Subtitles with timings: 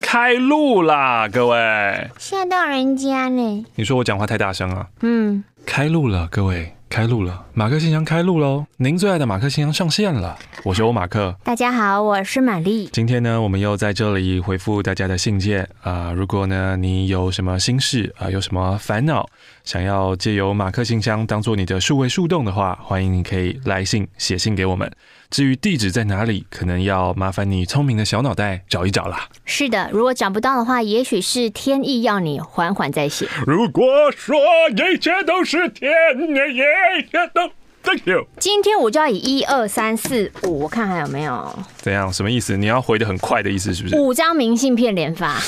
[0.00, 2.10] 开路啦，各位！
[2.18, 3.64] 吓到人家呢。
[3.76, 4.88] 你说我讲话太大声了？
[5.00, 8.66] 嗯，开路了，各位，开路了，马克信箱开路喽！
[8.76, 11.34] 您最爱的马克信箱上线了，我是欧马克。
[11.44, 12.88] 大家好，我是玛丽。
[12.92, 16.14] 今天呢，我们又在这里回复大家的信件啊、呃。
[16.14, 19.28] 如果呢，你有什么心事啊、呃，有什么烦恼，
[19.64, 24.90] 想要借由马克信箱当做你的数位树洞的话，欢迎你可以来信写信给我们。
[25.30, 29.28] 至于地址在哪里，可能要麻烦你聪明的小脑袋找一找啦。
[29.44, 33.28] 是的，如果找不到的话，也许是天意要你缓缓再写。
[33.46, 34.36] 如果说
[34.70, 36.58] 一切都是天意，
[36.98, 37.48] 一切都
[37.82, 38.26] Thank you。
[38.38, 41.58] 今天我就要以一二三四五，我看还有没有？
[41.76, 42.12] 怎样？
[42.12, 42.56] 什么意思？
[42.56, 43.96] 你要回的很快的意思是不是？
[43.96, 45.40] 五张明信片连发。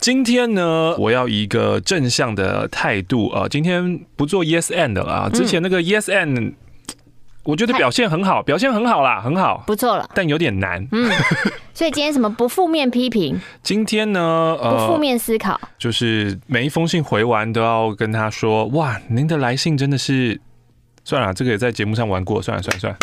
[0.00, 5.30] 今天呢，我要以一个正向的态度啊、呃，今天不做 Yes and 了啊。
[5.32, 6.54] 之前那个 Yes and、嗯。
[7.48, 10.86] 我觉得表现很好，表现很好啦，很好，不错了，但有点难。
[10.92, 11.10] 嗯，
[11.72, 13.40] 所以今天什么不负面批评？
[13.62, 14.20] 今天呢，
[14.60, 20.38] 呃，不负面思考，就是每一封信回完都要跟他说，哇，您的来信真的是，
[21.04, 22.98] 算了，这个也在节目上玩过，算了算了算了。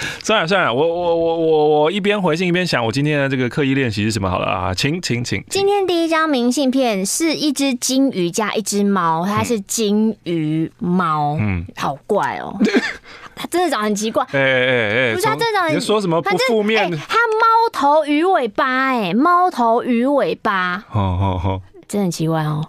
[0.22, 4.28] 算了算了，我我我我我一边回信一边想，我今天的这个刻意练习是什么？
[4.28, 5.42] 好了啊，请请请。
[5.48, 12.60] 今天第一张明信片是一只金鱼加一只猫，它是金鱼猫，嗯，好怪哦、喔，
[13.34, 16.90] 它真的长得很奇怪，哎哎哎，不是它真的长说什么不负面？
[16.90, 21.60] 它猫头鱼尾巴，哎，猫头鱼尾巴，好好好。
[21.88, 22.62] 真的很奇怪哦，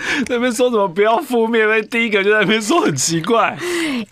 [0.28, 3.56] 那边说什么不要负面，因为第一个就在那边说很奇怪。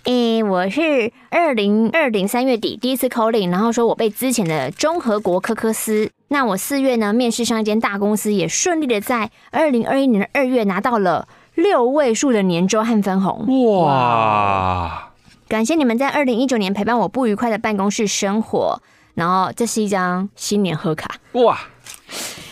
[0.05, 6.11] 诶，我是二零二零三月底第一次 calling，然后说我被之前的中和国科科斯。
[6.29, 13.47] 那我四月呢面试上一间大公司，也顺利的在二零二一年的二月拿到了六位数的年终和分红。
[13.77, 15.11] 哇！
[15.49, 18.83] 感谢你们在二零一九年陪伴我不愉快的办公室生活。
[19.15, 21.17] 然后这是一张新年贺卡。
[21.33, 21.59] 哇！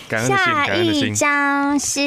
[0.09, 2.01] 下一张是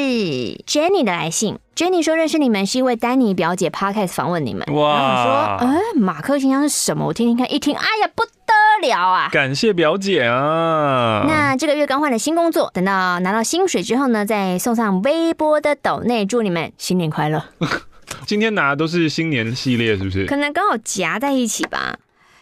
[0.66, 1.58] Jenny 的来信。
[1.76, 4.66] Jenny 说认识你们是因为丹尼表姐 Podcast 访问你们。
[4.74, 4.98] 哇！
[4.98, 5.32] 然后说，
[5.66, 7.06] 哎，马克信箱是什么？
[7.06, 9.28] 我听听看，一听，哎呀，不得了啊！
[9.32, 11.24] 感谢表姐啊。
[11.26, 17.44] 那这个月刚换了新工作，等到拿到薪水之后呢，再送上微波的斗内，祝你们新年快乐。
[18.26, 20.26] 今天拿的都是新年系列，是不是？
[20.26, 21.96] 可能刚好夹在一起吧。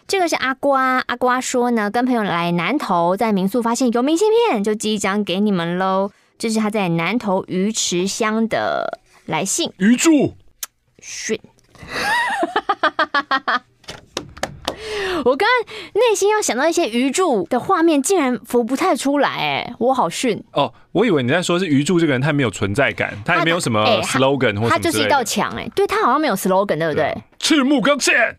[0.09, 6.11] 这个是阿瓜，阿瓜说呢，跟朋友来南投，在民宿发现有明信片，就寄一张给你们喽。
[6.39, 9.71] 这是他在南投鱼池乡的来信。
[9.77, 10.35] 鱼柱，
[11.01, 11.39] 逊。
[15.25, 20.43] 我刚刚内心要想到一些鱼柱的画面，竟然浮不太出来，哎，我好逊。
[20.53, 27.15] 哦，我以为你在说是鱼柱这个人太没有存在感，他也没有什么 slogan 或什么，他就是一道墙，哎，对他好像没有 slogan，对不对？
[27.39, 28.39] 赤木刚宪。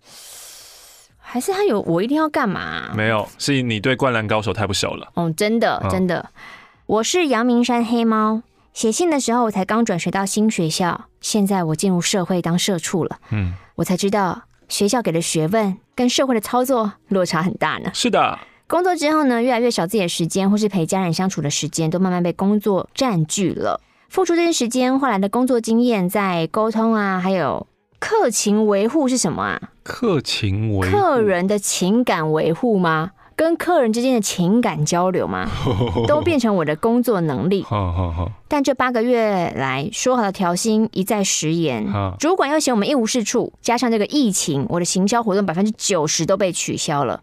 [1.31, 2.91] 还是他有我一定要干嘛、啊？
[2.95, 5.07] 没有，是你对灌篮高手太不熟了。
[5.13, 6.41] 哦，真的真的，嗯、
[6.87, 8.41] 我是阳明山黑猫。
[8.73, 13.19] 写信的时候我才刚转学到新学校，现在我进入社会当社畜了。
[13.29, 17.91] 嗯，我才知道学校给的学问跟社会的操作落差很大呢。
[17.93, 23.79] 是的，工作之后呢，越来越少自己的时间，或是陪家人相处的时间，都慢慢被工作占据了。
[24.09, 27.67] 付出这些时间换来的工作经验，在沟通啊，还有。
[27.99, 29.61] 客情维护是什么啊？
[29.83, 33.11] 客情维护，客人的情感维护吗？
[33.35, 35.47] 跟客人之间的情感交流吗？
[36.07, 37.65] 都变成我的工作能力。
[38.49, 41.87] 但这八个月来说好的调薪一再食言，
[42.19, 47.21] 主管又嫌我们一无是处，加上这个疫情，我的行销活动百分之九十都被取消了。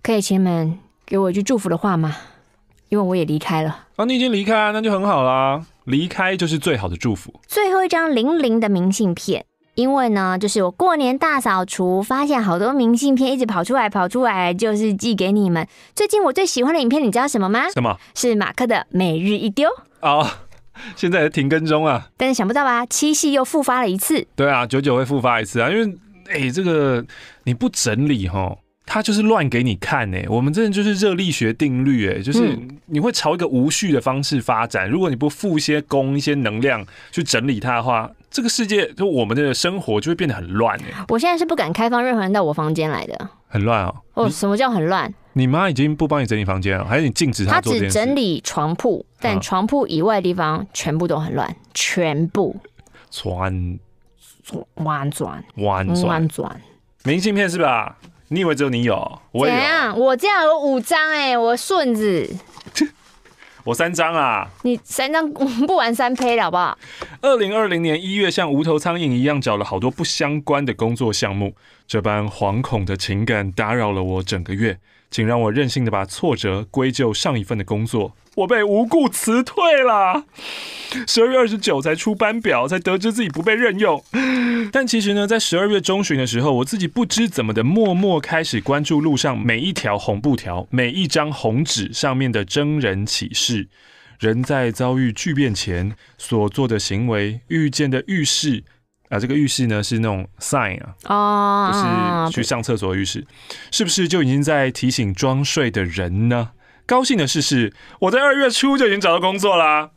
[0.00, 2.16] 可以请你们给我一句祝福的话吗？
[2.88, 3.86] 因为我也离开了。
[3.96, 5.64] 啊，你已经离开，那就很好啦。
[5.84, 7.34] 离开就是最好的祝福。
[7.48, 9.44] 最后一张零零的明信片。
[9.78, 15.64] 因为呢，就是我过年大扫除，发现好多明信片一直跑出来，跑出来，就是寄给你们。
[15.94, 17.70] 最近我最喜欢的影片，你知道什么吗？
[17.70, 17.96] 什么？
[18.12, 20.28] 是马克的每日一丢哦。
[20.96, 24.26] 现在停更中啊，但是想不到吧，七夕又复发了一次。
[24.34, 25.96] 对啊，久久会复发一次啊，因为
[26.28, 27.04] 哎，这个
[27.44, 28.56] 你不整理哈。
[28.84, 34.90] 他就是乱给你看哎，我们真的就是热力学定律哎，就是你会朝一个无序的方式发展。
[34.90, 41.04] 如果你不付一些功、一些能量去整理它的话，这个世界就我们的生活就会变得很乱哎。
[41.08, 43.94] 我现在是不敢开放任何人到我房间来的，很乱哦。
[44.14, 45.12] 哦，什么叫很乱？
[45.32, 47.98] 你妈已经不帮你整理房间了，还是你禁止她做这件事？
[47.98, 52.56] 她只整理床铺，但床铺以外的地方全部都很乱，全部。
[53.10, 53.78] 转
[54.74, 56.60] 弯转弯转转，
[57.04, 57.96] 明信片是吧？
[58.30, 59.20] 你以为只有你有？
[59.32, 59.58] 我也有。
[59.58, 59.98] 怎样？
[59.98, 62.28] 我这样有五张哎，我顺子。
[63.68, 64.48] 我三张啊。
[64.62, 65.30] 你三张
[65.66, 66.78] 不玩三胚了好不好？
[67.20, 71.54] 二零二零年一月，像无头苍蝇一样找了好多不相关的工作项目，
[71.86, 74.78] 这般惶恐的情感打扰了我整个月，
[75.10, 78.16] 请让我任性的把挫折归咎上一份的工作。
[78.36, 80.24] 我被无故辞退了，
[81.08, 84.00] 十二月二十九才出班表，才得知自己不被任用。
[84.70, 93.68] 但其实呢，在十二月中旬的时候，我自己不知怎么的，默默开始关注路上每一条红布条、每一张红纸上面的征人启事。
[94.20, 98.62] 人在遭遇巨变前所做的行为，遇见的遇事
[99.08, 103.26] 啊，这个浴室呢是那种 sign 啊，哦，不是去上厕所的浴室，
[103.70, 106.50] 是不是就已经在提醒装睡的人呢？
[106.86, 109.90] 高兴的事是，我在二月初就已经找到工作啦。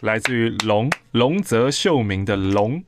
[0.00, 2.82] 来自于龙龙泽秀明的龙，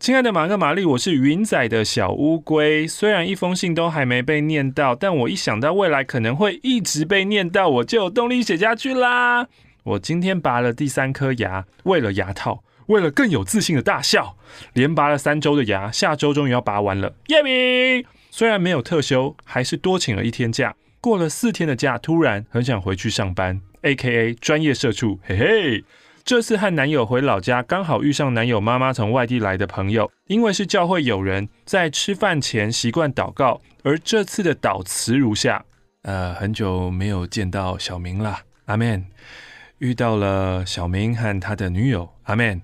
[0.00, 2.86] 亲爱的马克、玛丽，我是云仔的小乌龟。
[2.88, 9.46] 虽然一封信都还没被念到，但我一想到未来可能会一直被念到，我就有动力写下去啦。
[9.84, 14.36] 我今天拔了第三颗牙，为了牙套，为了更有自信的大笑，
[14.72, 17.14] 连拔了三周的牙，下周终于要拔完了。
[17.28, 20.74] 耶米，虽然没有特休，还是多请了一天假。
[21.00, 24.34] 过了四天的假，突然很想回去上班，A.K.A.
[24.34, 25.84] 专业社畜，嘿嘿。
[26.24, 35.64] 这次和男友回老家，刚好遇上男友妈妈从外地来的朋友，因为是教会友人，在吃饭前习惯祷告，而这次的祷词如下：
[36.02, 39.06] 呃，很久没有见到小明了，阿门。
[39.78, 42.62] 遇到了小明和他的女友，阿门。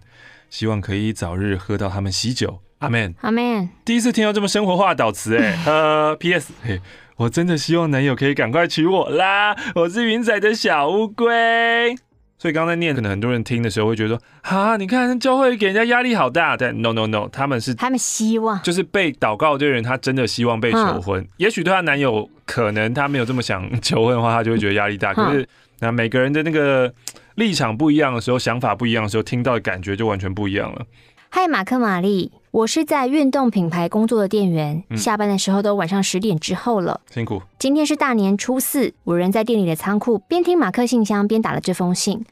[0.49, 3.71] 希望可以早日喝到他们喜酒，阿门，阿门。
[3.87, 6.53] 第一次听到这么生活化的祷词，哎， 呃，P.S.
[6.63, 6.81] 嘿。
[7.17, 9.55] 我真的希望男友可以赶快娶我啦！
[9.77, 11.95] 我是云仔的小乌龟，
[12.37, 16.57] 所以刚才念，可能很多人听的时候会觉得说：啊，你看教会给人家压力好大。
[16.57, 21.23] 但 no no no，他们是他们希望，就是被祷告的人，他真的希望被求婚。
[21.23, 25.13] 嗯、也许对他男友，可能他没有这么想求婚的话，他就会觉得压力大。
[25.13, 25.49] 嗯、可是
[25.81, 26.93] 那每个人的那个
[27.37, 30.85] 立场不一样的时候，想法不一样的时候，听到的感觉就完全不一样了。
[31.31, 37.41] 嗨，马克玛丽，我是在运动品牌工作的店员，嗯、下班的时候都晚上十点之后了，辛苦。
[37.59, 42.23] 今天是大年初四，我人在店里的仓库，边听马克信箱边打了这封信。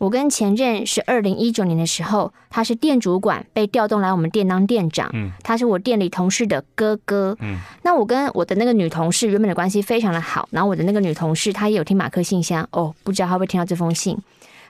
[0.00, 5.10] 我跟前任是二零一九年的时候，他是店主管，被调动来我们店当店长。
[5.12, 7.36] 嗯，他是我店里同事的哥哥。
[7.40, 14.16] 嗯，那我跟我的那个女同事原本的关系非常的好，然后我的那个女同事她也有听马克信箱，哦，不知道她会不会听到这封信。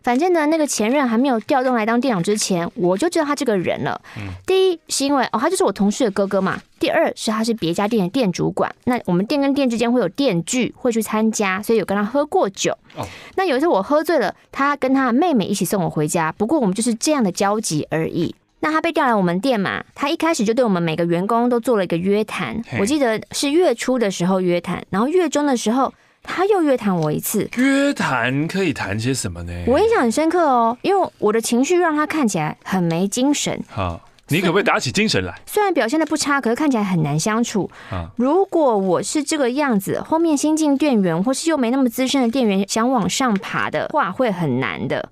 [0.03, 4.01] 反正呢，那个前任还没有调动来当店长之前，我就知道他这个人了。
[4.17, 6.59] 嗯，第一是因为哦，他就是我同事的哥哥嘛。
[6.79, 12.73] 第二是他是别家店的店主管，那我们店跟店之间会有店聚，会去参加，所以有跟他喝过酒。
[12.97, 13.07] 哦，
[13.37, 16.33] 那有一次我喝醉了，他跟他的妹妹一起送我回家。
[16.33, 18.35] 不过我们就是这样的交集而已。
[18.61, 22.59] 那他被调来我们店嘛，他一开始就对我们每个员工都做了一个约谈。
[22.79, 25.93] 我记得是月初的时候约谈，然后月中的时候。
[26.23, 29.53] 他又约谈我一次，约谈可以谈些什么呢？
[29.67, 33.63] 我印象很深刻哦，因为我的情绪让他看起来很没精神。
[33.69, 35.35] 好，你可不可以打起精神来？
[35.47, 37.71] 虽然表现的不差，可是看起来很难相处。
[37.91, 45.09] 啊，如果我是这个样子，后面新进店员或是又没那么资深的店员想往上爬的话，会很难的。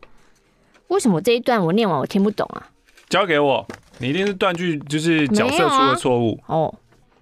[0.89, 2.69] 为什么这一段我念完我听不懂啊？
[3.09, 3.67] 交给我，
[3.99, 6.39] 你一定是断句，就是角色出了错误。
[6.47, 6.75] 啊、哦，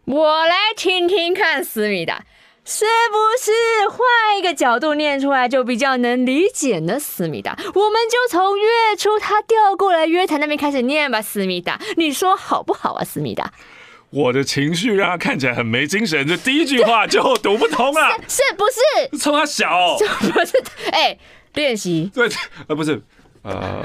[0.04, 2.22] 我来听听看，思密达。
[2.68, 6.98] 是不是换一个角度念出来就比较能理解呢？
[6.98, 8.66] 思密达，我们就从月
[8.98, 11.22] 初他调过来约谈那边开始念吧。
[11.22, 13.04] 思密达，你说好不好啊？
[13.04, 13.52] 思密达，
[14.10, 18.18] 我的情绪让他看起来很没精神，这第一句话就读不通 了。
[18.26, 19.18] 是，是不是？
[19.22, 19.96] 冲他小， 哦，
[20.32, 20.60] 不是？
[20.90, 21.18] 哎，欸，
[21.54, 22.10] 练习。
[22.12, 22.28] 对，
[22.66, 23.00] 呃，不是，
[23.42, 23.84] 呃。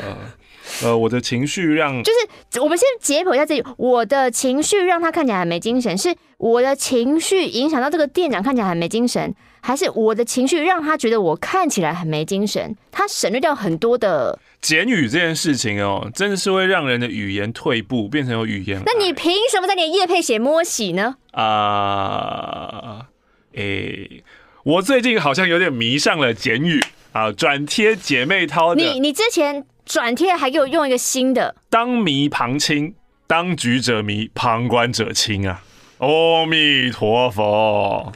[0.84, 3.63] 呃，我的情绪让就是我们先解剖一下这里。
[3.78, 12.75] 我的情绪让他看起来很没精神，是我的情绪影响到这个店长看起来很没精神，还是我的情绪让他觉得我看起来很没精神？
[12.92, 18.82] 他省略掉很多的简语这件事情哦，真的是会让人的语言退步，变成有语言。
[18.86, 21.18] 那你凭什么在你的业配写摸洗呢？
[21.32, 23.08] 啊，
[23.54, 24.24] 诶、欸，
[24.63, 28.82] 我最近好像有点迷上了简语啊，转贴姐妹淘的。
[28.82, 29.66] 你你之前。
[29.91, 32.95] 转贴还给我用一个新的，当迷旁清，
[33.27, 35.62] 当局者迷，旁观者清啊！
[35.98, 38.10] 阿弥陀佛，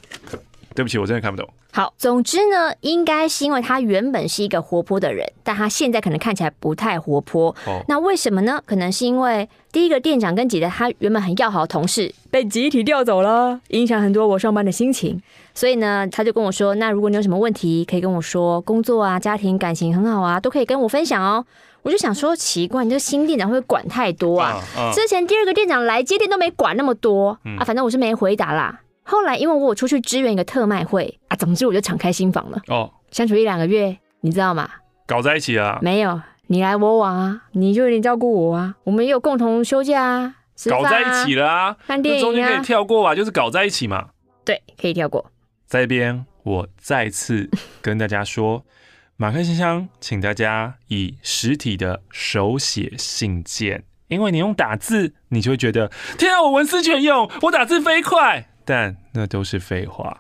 [0.74, 1.54] 对不起，我真的看不懂。
[1.76, 7.54] 好，总之呢，应该是因为他原本是一个活泼的人，但他现在可能看起来不太活泼。
[7.68, 8.64] 哦，那为什么呢？
[8.66, 15.22] 可能是因为第一个店长跟几个他原本很要好的同事被集体调走了，影响很多我上班的心情。
[15.54, 21.46] 所以呢，他就跟我说：“那如果你有什么问题，可以跟我说，工作啊、家庭、感情很好啊，都可以跟我分享哦。”
[21.84, 24.62] 我就想说，奇怪，你这个新店长会不会管太多啊？
[24.78, 28.80] 啊啊之前第二个店长来接店都没管那么多、嗯、啊，反正我是没回答啦。
[29.06, 32.60] 后来，因为我有出去支援一个特卖会啊，总之我就敞开心房了。
[32.68, 34.70] 哦，相处一两个月，你知道吗？
[35.06, 35.78] 搞在一起啊？
[35.82, 40.36] 没有，你来我往啊，你就有点照顾我啊，我们也有共同休假啊，
[40.68, 44.10] 搞在一起了啊，看电影啊，中间可以跳过吧，就是搞在一起嘛。
[44.44, 45.32] 对，可以跳过。
[45.68, 47.50] 在这边，我再次
[47.82, 48.64] 跟大家说，
[49.18, 60.20] 马克信箱，请大家以实体的手写信件，因为你用打字，你就会觉得天啊，我文思泉涌，我打字飞快，但那都是废话。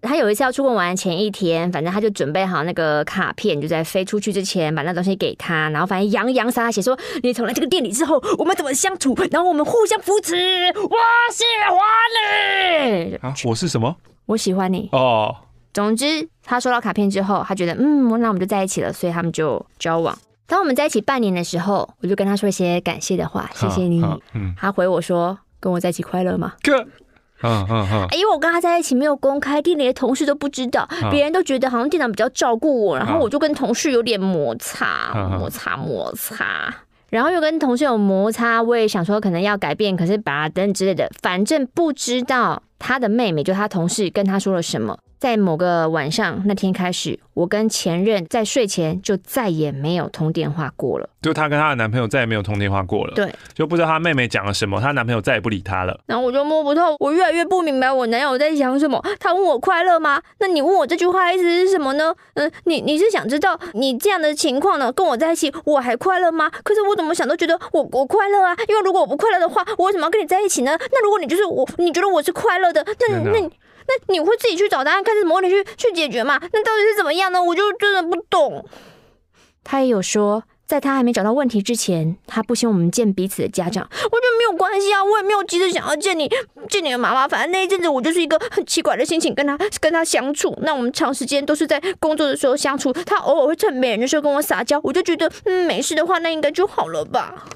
[0.00, 9.12] 他有一次要出国玩前一天，反正他就准备好那个卡片，就在飞出去之前把那东西给他，然后反正洋洋洒洒写说：“你从来这个店里之后，我们怎么相处？
[9.32, 10.36] 然后我们互相扶持。”
[10.78, 10.96] 我
[11.32, 13.34] 喜欢你啊！
[13.44, 13.96] 我是什么？
[14.26, 15.34] 我喜欢你哦。
[15.74, 20.16] 总之，他收到卡片之后，他觉得嗯，那我们就在一起了，所以他们就交往。
[20.46, 24.00] 当我们在一起半年的时候，我就跟他说一些感谢的话，谢谢你。
[24.34, 26.86] 嗯，他回我说：“跟我在一起快乐吗？”哥。
[27.42, 36.74] 嗯嗯嗯，因为我跟他在一起没有公开，店里的同事都不知道，别人都觉得好像店长比较照顾我，然后我就跟同事有点摩擦，摩擦摩擦，
[37.10, 44.98] 然后又跟同事有摩擦，我也想说可能要改变，可是把等之类的，反正不知道他的妹妹就他同事跟他说了什么。
[45.18, 51.08] 在某个晚上，那天开始，我跟前任在睡前就再也没有通电话过了。
[51.20, 53.14] 就她跟她的男朋友再也没有通电话过了。
[53.14, 55.98] 对，就不知道她妹妹讲了什么，她男朋友再也不理她了。
[56.06, 59.04] 然后我就摸不透，我越来越不明白我男友在想什么。
[59.18, 60.22] 他问我快乐吗？
[60.38, 62.14] 那你问我这句话意思是什么呢？
[62.34, 66.48] 嗯，你你是想知道你这样的情况呢，跟我在一起我还快乐吗？
[66.62, 70.78] 可是我怎么想都觉得我我快乐啊，因为如果我不快乐的话，我为什么要跟你在一起呢？
[70.78, 73.50] 那如果你就是我，你觉得我是快乐的，那那。
[73.88, 76.38] 那你会自己去找答案，看是什么问题去去解决嘛？
[76.52, 77.42] 那到底是怎么样呢？
[77.42, 78.64] 我就真的不懂。
[79.64, 83.88] 他也有说，在他还没找到问题之前，他不希望我们见彼此的家长。
[83.90, 86.30] 我觉得没有关系啊，我也没有急着想要见你
[86.68, 87.26] 见你的妈妈。
[87.26, 90.56] 反正那一阵子我就是一个很奇怪的心情跟他跟他相处。
[90.62, 97.46] 那我们长时间都是在工作的时候相处，他偶尔会趁没人的时候跟我撒娇，我就觉得嗯没事的话，那应该就好了吧。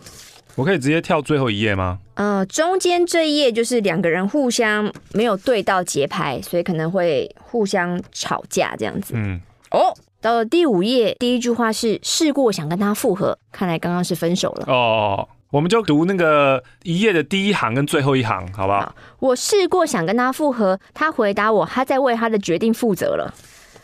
[0.55, 1.99] 我可以直接跳最后一页吗？
[2.15, 9.15] 呃，中间这一页就是两个人互相没有对到节拍，所以可能会互相吵架这样子。
[9.17, 9.41] 嗯，
[9.71, 14.67] 哦，到了第五页，第一句话是试过想跟他复合，看来刚刚是分手了。
[14.67, 18.81] 哦，我们就读那个一页的第一行跟最后一行，好不好？
[18.81, 23.35] 好，我试过想跟他复合，他回答我，他在为他的决定负责了。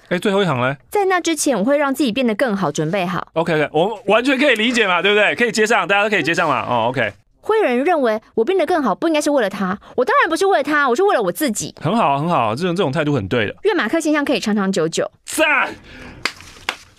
[0.08, 3.28] 哎、欸，最后一行嘞，在那之前，我会让自己变得更好，准备好。
[3.34, 5.34] OK，OK，我完全可以理解嘛，对不对？
[5.34, 6.62] 可以接上，大家都可以接上嘛。
[6.62, 7.12] 哦，OK。
[7.42, 11.74] 会有人认为我变得更好，不应该是为了他，我当然不是为了他，我是为了我自己。
[11.80, 13.54] 很好，很好，这种这种态度很对的。
[13.64, 15.10] 愿马克信箱可以长长久久。
[15.24, 15.68] 赞！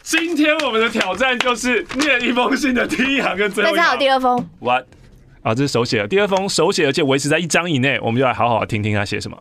[0.04, 3.84] 今天我们的挑战就是念一封信的第一行跟最后一行。
[3.84, 4.48] 再有第二封。
[4.60, 4.86] What？
[5.42, 9.38] 啊，这是手写的，第二封手写，而且维持在一张以内，我们就来好好听听他写什么。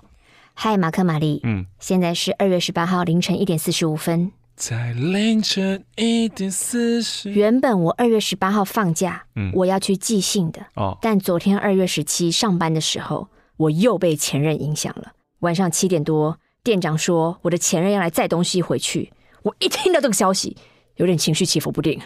[0.60, 4.32] 嗨，马克玛丽，嗯，现在是二月十八号凌晨一点四十五分。
[4.56, 7.30] 在凌晨一点四十。
[7.30, 10.60] 原本我二月十八号放假，嗯，我要去寄信的。
[10.74, 15.12] 哦，但昨天二月十七上班的时候，我又被前任影响了。
[15.38, 19.12] 晚上七点多，店长说我的前任要来载东西回去。
[19.44, 20.56] 我一听到这个消息，
[20.98, 22.00] 有点情绪起伏不定。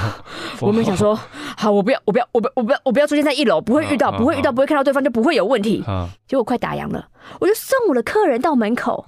[0.60, 1.18] 我们想说，
[1.56, 5.84] 好，我不要，我不要，我不，我不要，我不要出现在一楼，不会遇到，不会遇到，不会看到对方，就不会有问题。
[6.26, 7.08] 结果快打烊了，
[7.40, 9.04] 我就送我的客人到门口，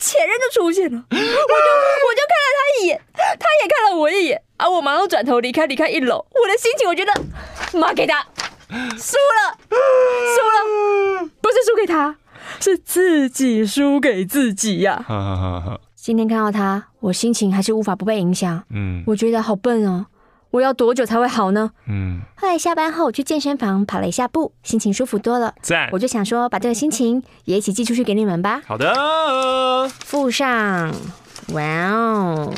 [0.00, 6.16] 前任就出现了，我就我就看了他一眼，他也看了我一眼，啊，我马上转头离开，离开一楼。
[6.16, 7.12] 我的心情，我觉得，
[7.78, 8.22] 妈给他
[8.70, 12.16] 输了，输了，不是输给他，
[12.60, 15.04] 是自己输给自己呀。
[15.94, 18.62] 今天看到他，我心情还是无法不被影响。
[18.70, 20.06] 嗯，我觉得好笨哦，
[20.50, 21.70] 我要多久才会好呢？
[21.88, 25.54] 嗯，后来下班后我去健身房跑了一下步，心情舒服多了。
[25.62, 28.60] 赞，我就想说把这个心情也一起寄出去给你们吧。
[28.66, 30.94] 好的，附上。
[31.54, 32.54] 哇哦，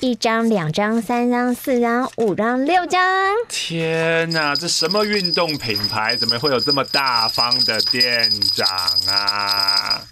[0.00, 3.00] 一张、两张、三张、四张、五张、六张。
[3.48, 6.16] 天哪，这什么运动品牌？
[6.16, 8.66] 怎么会有这么大方的店长
[9.08, 10.02] 啊？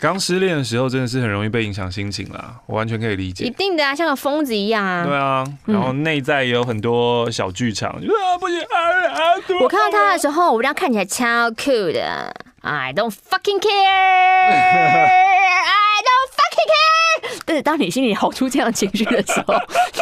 [0.00, 3.44] 刚失恋的时候，真的是很容易被影响心情啦，我完全可以理解。
[3.44, 5.04] 一定的啊，像个疯子一样啊。
[5.04, 8.78] 对啊，然后内在也有很多小剧场，嗯、就啊不行啊
[9.12, 9.34] 啊！
[9.60, 12.32] 我看到他的时候，我这样看起来超酷的。
[12.60, 13.68] I don't fucking care.
[14.50, 17.40] I don't fucking care.
[17.44, 19.54] 但是当你心里吼出这样情绪的时候，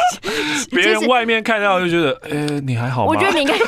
[0.71, 3.11] 别人外面看到就觉得，呃、欸，你还好吗？
[3.11, 3.55] 我觉得你应该，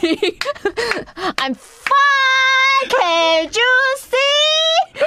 [0.00, 0.38] 你，你
[1.36, 2.88] ，I'm fine.
[2.88, 4.16] Can't you see?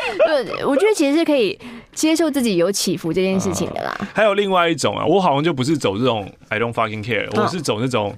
[0.66, 1.58] 我觉得其实是可以
[1.94, 3.96] 接受自己有起伏这件事情的啦。
[4.14, 8.18] 还有另外一种啊，我好像就不是走这种 I don't fucking care，我是走那种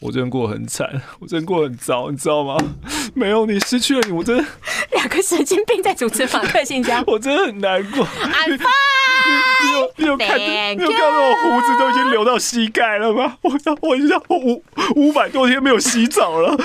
[0.00, 2.56] 我真的过得很惨，我真的过得很糟，你知道吗？
[3.14, 4.44] 没有你，失去了你，我真的
[4.92, 8.04] 两个神经病在主持马克信箱，我真的很难过。
[8.06, 8.66] I'm fine.
[9.60, 13.36] 你有你有看你有看到我胡子都已经流到膝盖了吗？
[13.42, 14.62] 我我已经五
[14.94, 16.56] 五百多天没有洗澡了。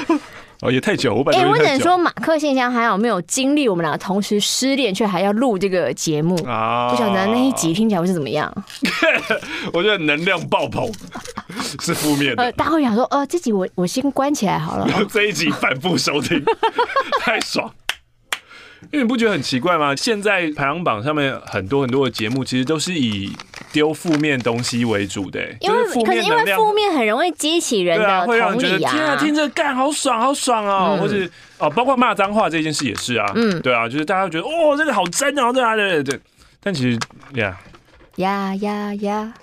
[0.63, 1.49] 哦，也太久，五百多天太久。
[1.49, 6.89] 哎，我只能说马克信箱还好没有经历我们俩同时失恋，却还要录这个节目啊！
[6.89, 8.49] 不晓得那一集听起来会是怎么样？
[9.73, 10.89] 我觉得能量爆棚，
[11.81, 12.43] 是负面的。
[12.43, 14.87] 呃，大家会想说，呃，这集我我先关起来好了。
[15.11, 16.41] 这一集反复收听，
[17.19, 17.69] 太爽。
[18.91, 19.95] 因为你不觉得很奇怪吗？
[19.95, 23.31] 现在排行榜上面很多很多的节目，其实都是以
[23.71, 25.39] 丢负面东西为主的。
[25.59, 33.31] 因为可是因为负面很容易激起人的、啊、会让人觉得天啊，听着干好爽，好爽哦，嗯、或是哦，包括骂脏话这件事也是啊。
[33.35, 36.19] 嗯，对啊，就是大家会觉得哦，这个好真哦，对啊，对对对。
[36.61, 36.97] 但其实
[37.33, 37.57] 呀
[38.17, 39.33] 呀呀呀，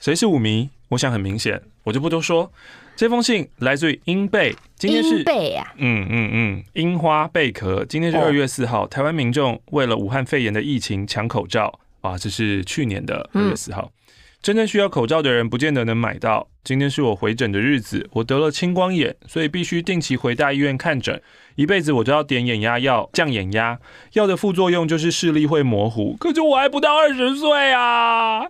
[0.00, 0.70] 谁是五迷？
[0.88, 2.52] 我想很明显，我就不多说。
[2.94, 7.84] 这封信来自于英贝，今天是樱贝啊，嗯嗯嗯，樱花贝壳。
[7.84, 13.90] 今天是二月四号，台湾民众为了武汉肺炎的疫情抢口罩啊，这是去年的二月四号。
[14.40, 16.48] 真正需要口罩的人不见得能买到。
[16.64, 21.20] 今天是我回诊的日子，我得了青光眼，所以必须定期回大医院看诊。
[21.56, 23.78] 一辈子我都要点眼压药降眼压，
[24.14, 26.16] 药的副作用就是视力会模糊。
[26.18, 28.46] 可是我还不到二十岁啊。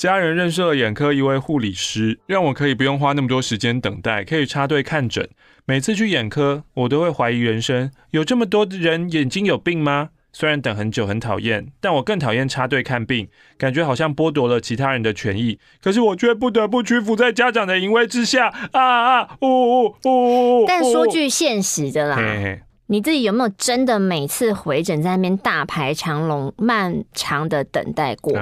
[0.00, 5.28] 家人认识了眼科一位护理师，让我可以不用花那么多时间等待，可以插队看诊。
[5.66, 10.08] 每次去眼科，我都会怀疑人生：有这么多的人眼睛有病吗？
[10.32, 13.28] 虽然等很久很讨厌，但我更讨厌插队看病，
[13.58, 15.58] 感觉好像剥夺了其他人的权益。
[15.82, 18.48] 可是我却不得不屈服在家长的淫威之下。
[18.72, 19.36] 啊啊！
[19.42, 20.64] 呜呜呜呜！
[20.66, 22.16] 但说句现实的啦。
[22.16, 28.32] 嘿嘿你自己有没有真的每次回诊在那边大排长龙、漫长的等待过？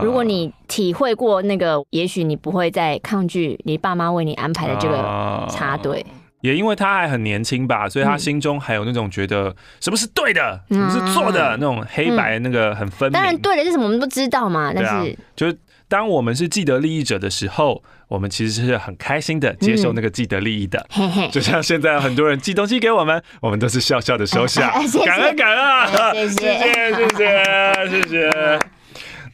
[0.00, 6.06] 如果你体会过那个，也许你不会再抗拒你爸妈为你安排的这个插队。
[6.42, 13.12] 也因为他还很年轻吧，所以他心中还有那种觉得什么是对的，什么是错的那种黑白那个很分明。
[13.14, 15.58] 当然，对的是什么我们都知道嘛，但是就是。
[15.90, 20.84] 当我们是既得利益者的时候，我们其实是很开心的接受那个既得利益的。
[20.98, 28.58] 嗯、就像现在很多人寄东西给我们，我们都是笑笑的收下， 哎哎、感恩感恩、啊，谢谢谢谢谢谢谢谢。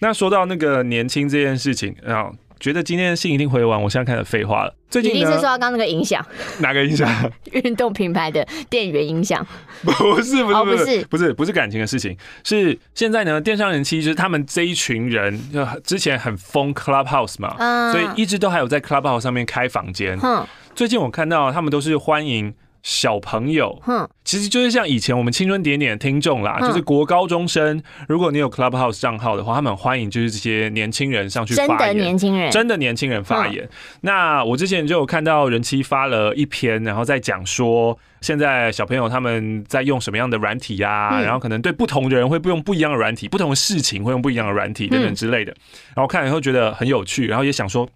[0.00, 2.30] 那说到那个年轻这件事情啊。
[2.60, 4.74] 觉得今天的信一定回完，我现在开始废话了。
[4.88, 6.24] 最近一定是受到刚刚那个影响，
[6.60, 7.08] 哪个影响？
[7.52, 9.44] 运动品牌的店员影响？
[9.82, 12.16] 不是，不是，不是，不是，不是感情的事情。
[12.44, 20.18] 是现在呢，电商人气就是他们这一群人，就之前很疯 Clubhouse 嘛，嗯、所以一直都还有在 Clubhouse 上面开房间。
[20.22, 22.54] 嗯、最近我看到他们都是欢迎。
[22.84, 27.82] 小朋友，哼，其实就是像以前我们青春点点的听众啦，就是国高中生。
[28.06, 33.66] 如果你有 Clubhouse 账号的话，他们欢迎就是这些年轻人上去发言，真的年轻人，真的年轻人发言。
[34.02, 45.54] 那我之前就有看到人妻发了一篇，然后在讲说现在小朋友他们在用什么样的软体呀，然后可能对不同的人会不用不一样的软体，不同的事情会用不一样的软体等等之类的。
[45.96, 47.88] 然后看了以后觉得很有趣，然后也想说。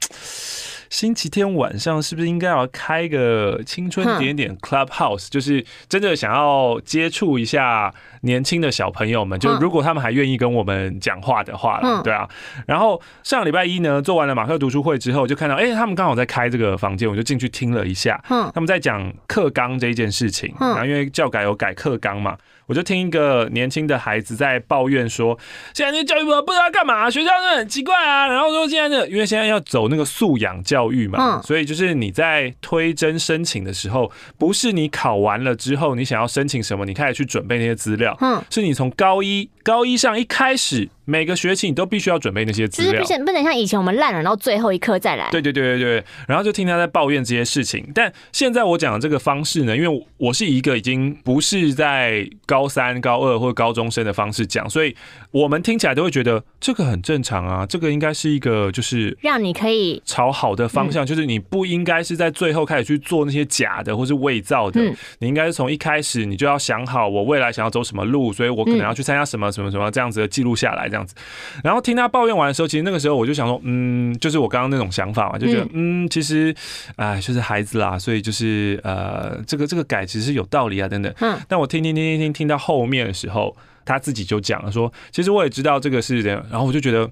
[0.90, 5.28] 星期天晚上是不是应该要开个青春点点 Clubhouse？
[5.28, 12.28] 就是真的想要接触一下年轻的小朋友们，就如果他们还愿意跟我们讲话的话了，对啊。
[12.66, 18.20] 然后上礼拜一呢，做完了马克读书会之后，就看到哎，他们刚好在开这个房间，我就进去听了一下。
[18.28, 22.36] 他们在讲课纲这一件事情，然后因为教改有改课纲嘛。
[22.68, 25.36] 我就听一个年轻的孩子在抱怨说，
[25.74, 28.28] 现在那教育部不知道干嘛，学校都很奇怪啊。
[28.28, 38.16] 然后说现在的，因为现在要走那个素养教育嘛，所以就是你在推甄申请的时候，不是你考完了之后你想要申请什么，你开始去准备那些资料，
[38.50, 40.90] 是你从高一高一上一开始。
[41.08, 45.26] 每个学期你都必须要准备那些资料，不不能像以前我们烂了，然后最后一刻再来。
[45.30, 47.90] 对对对对对，然后就听他在抱怨这些事情。
[47.94, 54.94] 但现在我讲的这个方式呢，因为我是一个已经不是在高三、高二或高中生的方式讲，所以
[55.30, 57.64] 我们听起来都会觉得这个很正常啊。
[57.64, 64.78] 这个应该是一个就是让你可以朝好的方向，就是你不应该是在最后开始去做那些假的或是伪造的。
[65.20, 70.97] 你应该是从一开始你就要想好我未来想要走什么路，所以我可能要去参加什么什么什么这样子的记录下来这样。
[70.98, 71.14] 这样子，
[71.62, 76.54] 然后听他抱怨完的时候，其实那个时候我就想说，嗯，就是我刚刚那种想法嘛，就觉得，嗯，其实，
[76.96, 81.12] 哎，就是孩子啦，所以就是，呃，这个这个改其实是有道理啊，等等。
[81.20, 81.38] 嗯。
[81.46, 87.08] 但我听听听听听听到后面的时候，他自己就讲了说，其实我也知道这个是这样，然后我就觉得，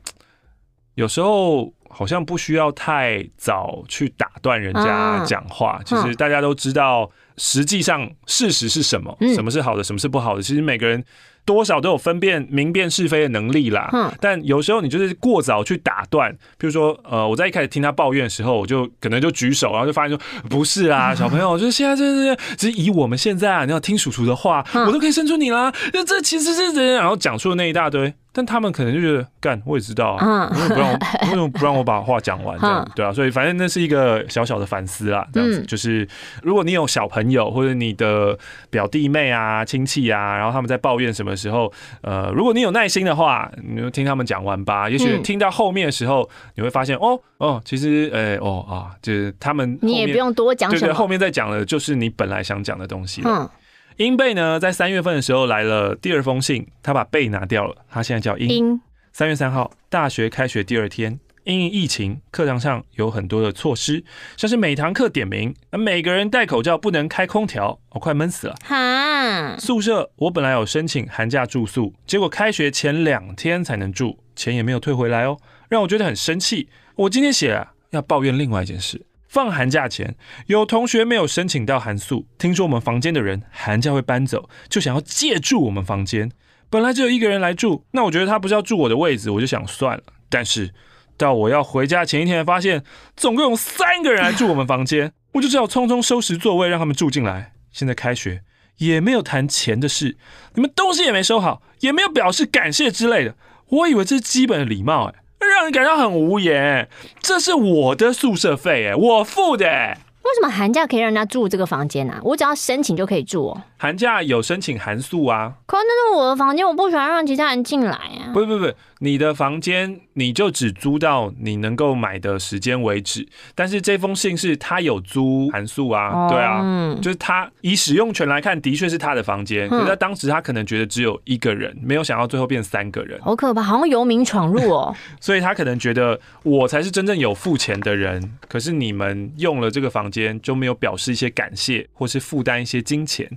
[0.94, 11.04] 有时候好像不需要太早去打断人家讲话，其实大家都知道，实际上事实是什么，什么是好的，什么是不好的，其实每个人。
[11.46, 28.12] 多少都有分辨明辨是非的能力啦，嗯，但有时候你就是过早去打断，比如说，呃，我在一开始听他抱怨的时候，我就可能就举手，然后就发现说，不是啊， 小朋友，就是现在这这，只是以我们现在啊，你要听叔叔的话，我都可以生出你啦，那这其实是人，然后讲出了那一大堆。
[28.36, 32.58] 但他们可能就觉得干，我也知道啊，为什么不让我 为什么不让我把话讲完？
[32.60, 36.06] 这样对啊，所以反正那是一个小小的反思啦，这样子就是，
[36.42, 41.72] 如果你有小朋友或者你的表弟妹啊、亲戚啊，然后他们在抱怨什么时候，
[42.02, 44.90] 呃，如果你有耐心的话，你就听他们讲完吧。
[44.90, 53.50] 也许听到后面的时候，你会发现哦哦，其实哎哦啊，就是他们你也不用多讲什么，对对，后面再讲的就是你本来想讲的东西了。
[53.96, 58.78] 英贝呢，在三月份的时候来了第二封信，他把贝拿掉了，他现在叫英。
[59.10, 64.04] 三月三号，大学开学第二天，因应疫情，课堂上有很多的措施，
[64.36, 68.54] 像是每堂课点名，每个人戴口罩，不能开空调，我快闷死了。
[68.64, 75.38] 哈，宿舍我本来有申请寒假住宿，结果开学前两天才能住，钱也没有退回来哦，
[75.70, 76.68] 让我觉得很生气。
[76.96, 79.06] 我今天写了要抱怨另外一件事。
[79.36, 86.32] 放寒假前，有同学没有申请到寒宿，听说我们房间的人寒假会搬走，就想要借住我们房间。
[86.70, 90.04] 本来只有一个人来住，那我觉得他不是要住我的位置，我就想算了。
[90.30, 90.72] 但是
[91.18, 92.82] 到我要回家前一天，发现
[93.14, 97.52] 总共有三个人来住我们房间，我就只好匆匆收拾座位，让他们住进来。
[97.70, 98.40] 现在开学
[98.78, 100.16] 也没有谈钱的事，
[100.54, 103.34] 你们东西也没收好，也没有表示感谢之类的。
[103.68, 105.14] 我以为这是基本的礼貌，哎。
[105.56, 106.86] 让人感到很无言，
[107.18, 109.64] 这是我的宿舍费，哎，我付的。
[109.66, 112.20] 为什么寒假可以让人家住这个房间呢、啊？
[112.22, 113.62] 我只要申请就可以住哦。
[113.78, 115.54] 寒假有申请寒宿啊。
[115.64, 118.34] 可那是我的房间，我不喜欢让其他人进来啊。
[118.34, 123.26] 不不不，你的房间你就只租到你能够买的时间为止。
[123.54, 129.68] 但是这封信是他有租函素啊，哦、对啊，嗯、就是他以使用权来看，的确是他的房间。
[129.68, 134.94] 可是他当时他可能觉得只有一个人，没有想到最后变三个人，好可怕，好像游民闯入哦。
[135.20, 140.26] 所以他可能觉得我才是真正有付钱的人，可是你们用了这个房间。
[140.42, 143.28] 就没有表示一些感谢，或是负担一些金钱。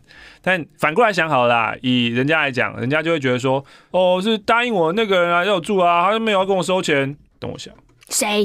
[0.41, 7.17] 但反过来想好了啦，以人家来讲，人家就会觉得说，哦，是答应我那个人啊要住啊，他就没有要跟我收钱。
[7.39, 7.73] 等我想，
[8.09, 8.41] 谁？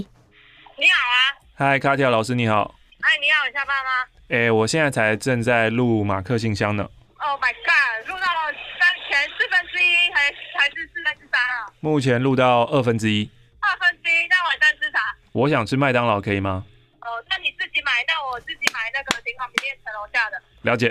[0.76, 1.18] 你好啊，
[1.54, 2.74] 嗨，卡蒂亚老师你好。
[3.00, 3.90] 哎，你好，你下班吗？
[4.28, 6.88] 哎、欸，我现在才正在录马克信箱呢。
[7.18, 11.66] Oh my god，录到了三前四分之一，还还是四分之三啊？
[11.80, 13.28] 目前录到二分之一。
[13.60, 14.98] 二分之一，那晚上吃啥？
[15.32, 16.64] 我想吃麦当劳，可以吗？
[17.00, 20.40] 哦，那你自己买，那我自己买那个顶好名店城楼下的。
[20.62, 20.86] 了解，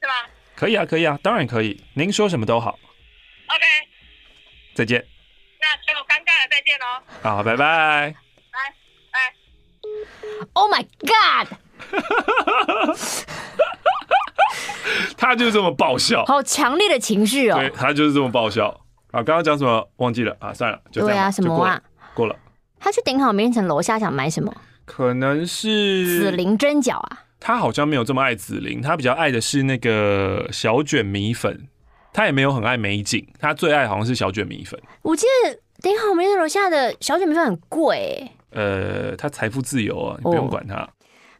[0.00, 0.30] 是吧？
[0.54, 1.82] 可以啊，可以啊，当然可以。
[1.94, 2.78] 您说什么都好。
[3.48, 3.64] OK，
[4.74, 5.04] 再见。
[7.22, 8.14] 好，拜拜。
[8.50, 8.58] 拜
[9.12, 9.18] 拜。
[10.54, 11.48] Oh my God！
[15.16, 17.58] 他就是这么爆笑，好强烈的情绪哦。
[17.58, 18.68] 对，他就是这么爆笑。
[19.12, 20.52] 啊，刚刚讲什么忘记了啊？
[20.54, 21.16] 算了，就这样。
[21.16, 21.80] 对啊，什么啊？
[22.14, 22.34] 过了。
[22.78, 24.54] 他去顶好名店层楼下想买什么？
[24.86, 31.68] 可能是紫菱蒸饺啊，他好像没有这么爱紫菱，他比较爱的是那个小卷米粉，
[32.12, 34.80] 他也没有很爱美景，他最爱好像是小卷米粉。
[35.02, 38.60] 我记得顶好我们楼下的小卷米粉很贵，欸，
[39.10, 40.74] 呃，他财富自由啊，你不用管他。
[40.74, 40.88] 哦，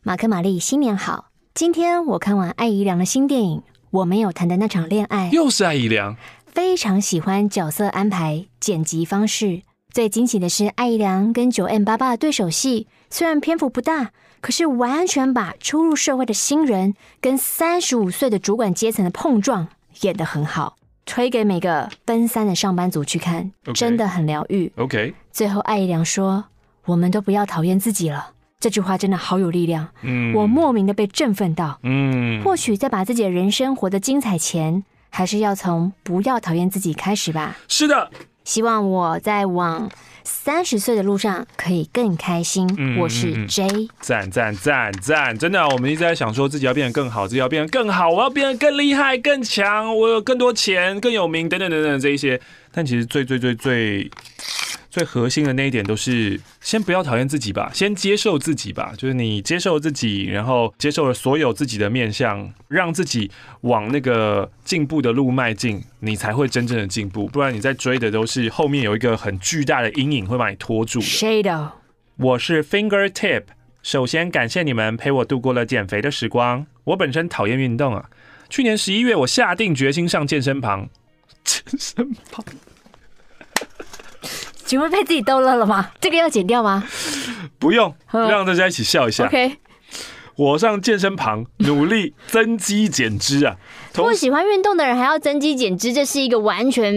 [0.03, 3.59] 马克玛丽新年好，今天我看完艾怡良的新电影
[3.91, 9.61] 《我没有谈的那场恋爱》，又是艾怡良，非常喜欢角色安排、剪辑方式。
[9.91, 19.69] 最惊喜的是艾怡良跟九 M 八八的对手戏，虽然篇幅不大，可是完全把初入社会的新人跟三十五岁的主管阶层的碰撞
[20.01, 23.73] 演得很好，推给每个奔三的上班族去看，Okay.
[23.73, 24.73] 真的很疗愈。
[24.77, 26.45] OK，最后艾一良说
[26.87, 37.57] ：“我们都不要讨厌自己了。”这句话真的好有力量，嗯，我莫名的被振奋到，嗯，或许在把自己的人生活得精彩前，还是要从不要讨厌自己开始吧。
[37.69, 38.11] 是的。
[38.45, 39.89] 希望我在往
[40.25, 42.69] 三十岁的路上可以更开心。
[42.79, 45.37] 嗯、我是 J，赞赞赞赞！
[45.37, 52.41] 真的、啊，我们一直在想说自己要变得更好，自己要变得更好，我要变得更厉害、更强，我有更多钱、更有名，等等等等这一些。
[52.73, 54.11] 但其实最最最最。
[54.91, 58.93] 最核心的那一点都是，先不要讨厌自己吧，先接受自己吧。
[58.99, 67.29] 就是你接受自己，然后接受了所有自己的面相，让自己往那个进步的路迈进，你才会真正的进步。
[67.29, 71.01] 不然你在追的都是后面有一个很巨大的阴影会把你拖住。
[71.01, 71.71] Shadow，
[72.17, 73.45] 我是 Fingertip。
[73.83, 76.67] 首先感谢你们陪我度过了减肥的时光。
[76.83, 78.11] 我本身讨厌运动啊，
[78.49, 80.91] 去年十一月我下定决心上健身房。
[81.45, 82.45] 健身房。
[84.71, 85.91] 请问被自己逗乐了吗？
[86.01, 86.85] 这个要剪掉吗？
[87.59, 89.27] 不用，让大家一起笑一下。
[89.27, 89.57] OK，
[90.37, 93.57] 我上健身房努力增肌减脂啊！
[93.93, 96.95] 不喜欢运动的人还要增肌减脂，这是一个完全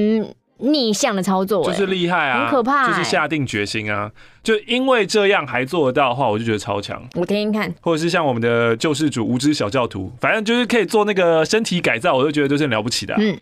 [0.58, 4.12] 逆向的操作，就是厉害啊，很可怕，就是下定决心啊！
[4.44, 7.02] 就因为这样还做得到的话，我就觉得超强。
[7.16, 13.18] 我听听看，或者是像我们的救世主无知小教徒，反正就是可以做那个身体改造，我就觉得都是很了不起的啊。
[13.20, 13.36] 嗯。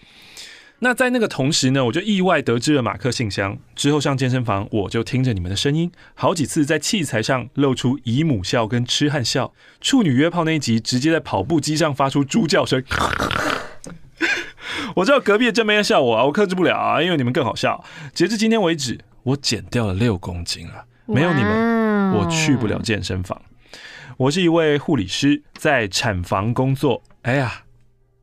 [0.84, 3.56] 那在那个同时呢，我就意外得知了马克信箱。
[3.76, 9.54] 之后上健身房，我就听着你们的声音，好几次在器材上露出姨母笑跟痴汉笑。
[9.80, 12.84] 处女约炮那一集，直接在跑步机上发出猪叫声。
[14.96, 17.84] 我知道隔壁的正妹在笑我啊，我克制不了啊，因为你们更好笑。
[18.15, 20.86] 截至今天为止，我减掉了六公斤了。
[21.06, 23.39] 没有你们，我去不了健身房。
[24.17, 27.04] 我是一位护理师，在产房工作。
[27.22, 27.65] 哎呀，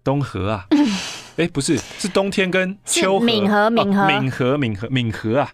[0.02, 0.66] 东河啊。
[1.38, 5.52] 哎，不是，是冬天跟秋河，敏和敏和敏和敏和敏和啊！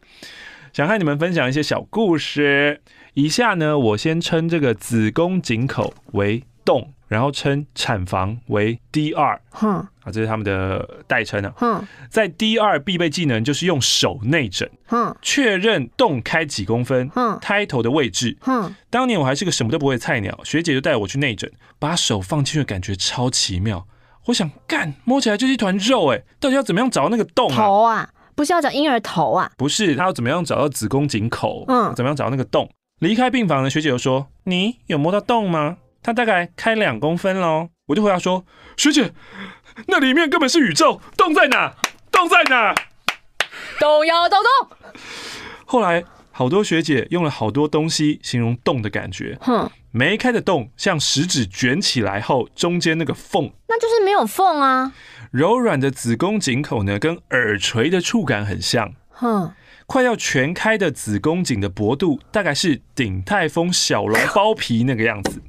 [0.73, 2.81] 想和你们分享一些小故事。
[3.13, 9.39] 以下呢，我先称这个子宫颈口为洞，然后称产房为 D 二。
[9.51, 11.53] 哼，啊，这是他们的代称啊。
[11.57, 18.75] 哼，在 D 二必备技能就是用手内诊，哼，确认洞开几公分，哼，胎头的位置，哼。
[18.89, 23.87] 当年我还是个什么都不会的菜鸟，学姐就带我去内诊，把手放进去，感觉超奇妙。
[24.27, 27.57] 我想干，摸起来就是一团肉哎，到底要怎么样找到那个洞啊？
[27.57, 29.51] 头啊，不是要找婴儿头啊？
[29.57, 31.65] 不是，他要怎么样找到子宫颈口？
[31.69, 32.71] 嗯，怎么样找到那个洞？
[33.01, 35.77] 离开病房的学姐又说：“你有摸到洞吗？
[36.03, 38.45] 他大概开两公分喽。”我就回答说
[38.79, 39.13] ：“学姐，
[39.89, 41.75] 那里面根本是宇宙，洞在哪？
[42.11, 42.75] 洞在哪？
[43.79, 44.77] 都要找洞。”
[45.67, 46.03] 后来。
[46.37, 54.93] 好多学姐用了好多东西形容洞的感觉，哼，没开的洞像食指卷起来后中间那个缝，那就是没有缝啊。
[55.31, 59.53] 柔软的子宫颈口呢，跟耳垂的触感很像，哼，
[59.87, 65.41] 快要全开的子宫颈的薄度大概是鼎泰丰小笼包皮那个样子。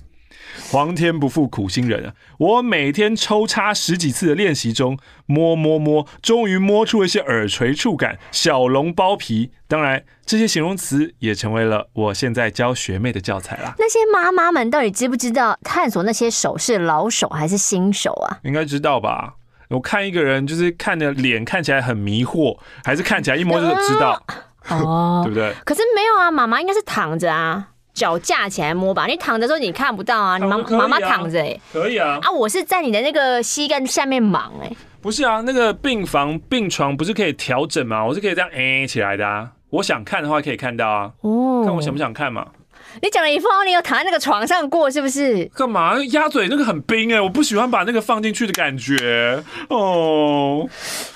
[0.72, 2.14] 皇天不负苦心人啊！
[2.38, 9.52] 我每天抽插十几次的练习中，摸摸摸，终于摸出了一些耳垂触感、小笼包皮。
[9.68, 13.76] 当然，这些形容词也成为了我现在教学妹的教材啦。
[13.78, 18.40] 那些妈妈们到底知不知道探索那些手是老手还是新手啊？
[18.44, 19.36] 应该知道吧？
[19.70, 24.22] 我看一个人，就是看的脸看起来很迷惑，还是看起来一摸就知道？
[24.70, 25.54] 哦，对不对？
[25.64, 27.70] 可是没有啊，妈妈应该是躺着啊。
[27.96, 38.06] 脚架起来摸吧，你躺着的时候你看不到啊，你妈妈妈躺着哎、欸，可以啊，啊，我是在你的那个膝盖下面忙哎、欸，不是啊，那个病房病床不是可以调整吗？
[38.06, 42.46] 我是可以这样 A 起来的啊，我想看的话可以看到啊，哦，看我想不想看嘛。
[43.02, 45.46] 你讲了一副你有躺在那个床上过是不是？
[45.56, 45.98] 干嘛？
[46.12, 50.68] 鸭嘴那个很冰哎、欸，我不喜欢把那个放进去的感觉哦。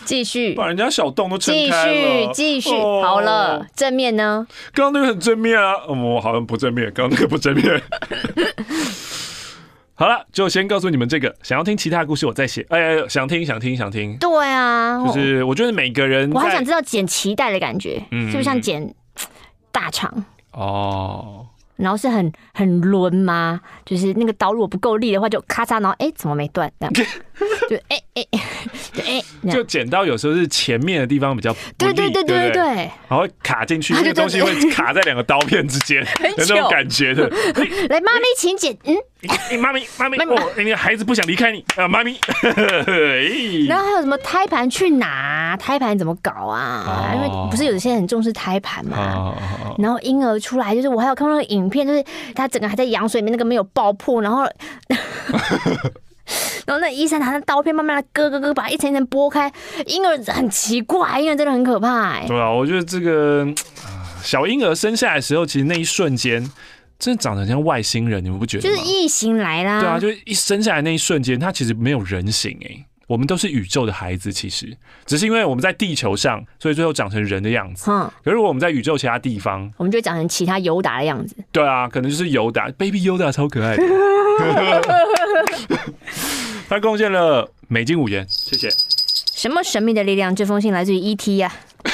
[0.06, 1.94] 继续，把人家小洞都撑开了。
[1.94, 4.46] 继续，继续、哦，好了，正面呢？
[4.74, 6.92] 刚刚那个很正面啊，我、哦、好像不正面。
[6.94, 7.82] 刚刚那个不正面。
[9.94, 11.36] 好了，就先告诉你们这个。
[11.44, 12.66] 想要听其他的故事，我再写。
[12.70, 14.18] 哎呀，想听，想听，想听。
[14.18, 18.94] 对啊，就是我觉得每个人，我还想知道剪脐带的感觉，嗯、是不是像剪
[19.72, 20.24] 大肠？
[20.54, 21.46] 哦。
[21.80, 23.62] 然后是很很抡吗？
[23.86, 26.72] 就是那个刀如果不够力的话，就咔嚓，然后哎，怎么没断？
[26.80, 26.94] 这样
[27.70, 28.26] 就哎哎
[29.06, 32.64] 哎，就剪刀有时候是前面的地方比较对对对对对，对，
[33.08, 37.28] 然后卡进去，那个东西会卡在两个刀片之间， 有那种感觉的。
[37.90, 38.76] 来，妈咪，请剪。
[38.84, 38.96] 嗯。
[39.52, 42.18] 你妈咪，妈咪，哦，你的孩子不想离开你啊，妈咪。
[43.68, 45.58] 然后还有什么胎盘去哪？
[45.58, 47.12] 胎盘怎么搞啊？
[47.16, 49.36] 因为不是有些人很重视胎盘嘛。
[49.78, 52.02] 然后婴儿出来，就是我还有看到影片，就是
[52.34, 54.46] 他整个还在羊水里面，那个没有爆破，然后，
[56.68, 59.52] 然后那医生拿着刀片慢慢的割割割，把一层一层剥开。
[59.86, 62.12] 婴儿很奇怪，婴儿真的很可怕。
[62.12, 63.48] 哎，对啊，我觉得这个
[64.24, 66.50] 小婴儿生下来的时候，其实那一瞬间。
[67.00, 68.64] 真的长得像外星人，你们不觉得？
[68.64, 69.80] 就是异形来啦。
[69.80, 72.86] 对啊，就一生下来那一瞬间，他其实没有人形哎、欸。
[73.10, 77.90] 我们都是宇宙的孩子，其实只是因为我们在地球上，所以最后长成人的样子。
[77.90, 78.08] 嗯。
[78.24, 81.36] 可是如果我们在宇宙其他地方，我们就会长成其他尤达的样子。
[81.52, 83.84] 对啊，可能就是尤达，Baby Yoda 超可爱的。
[86.70, 88.70] 他贡献了美金五元，谢谢。
[88.70, 90.36] 什么神秘的力量？
[90.36, 91.92] 这封信来自于 ET 呀、啊。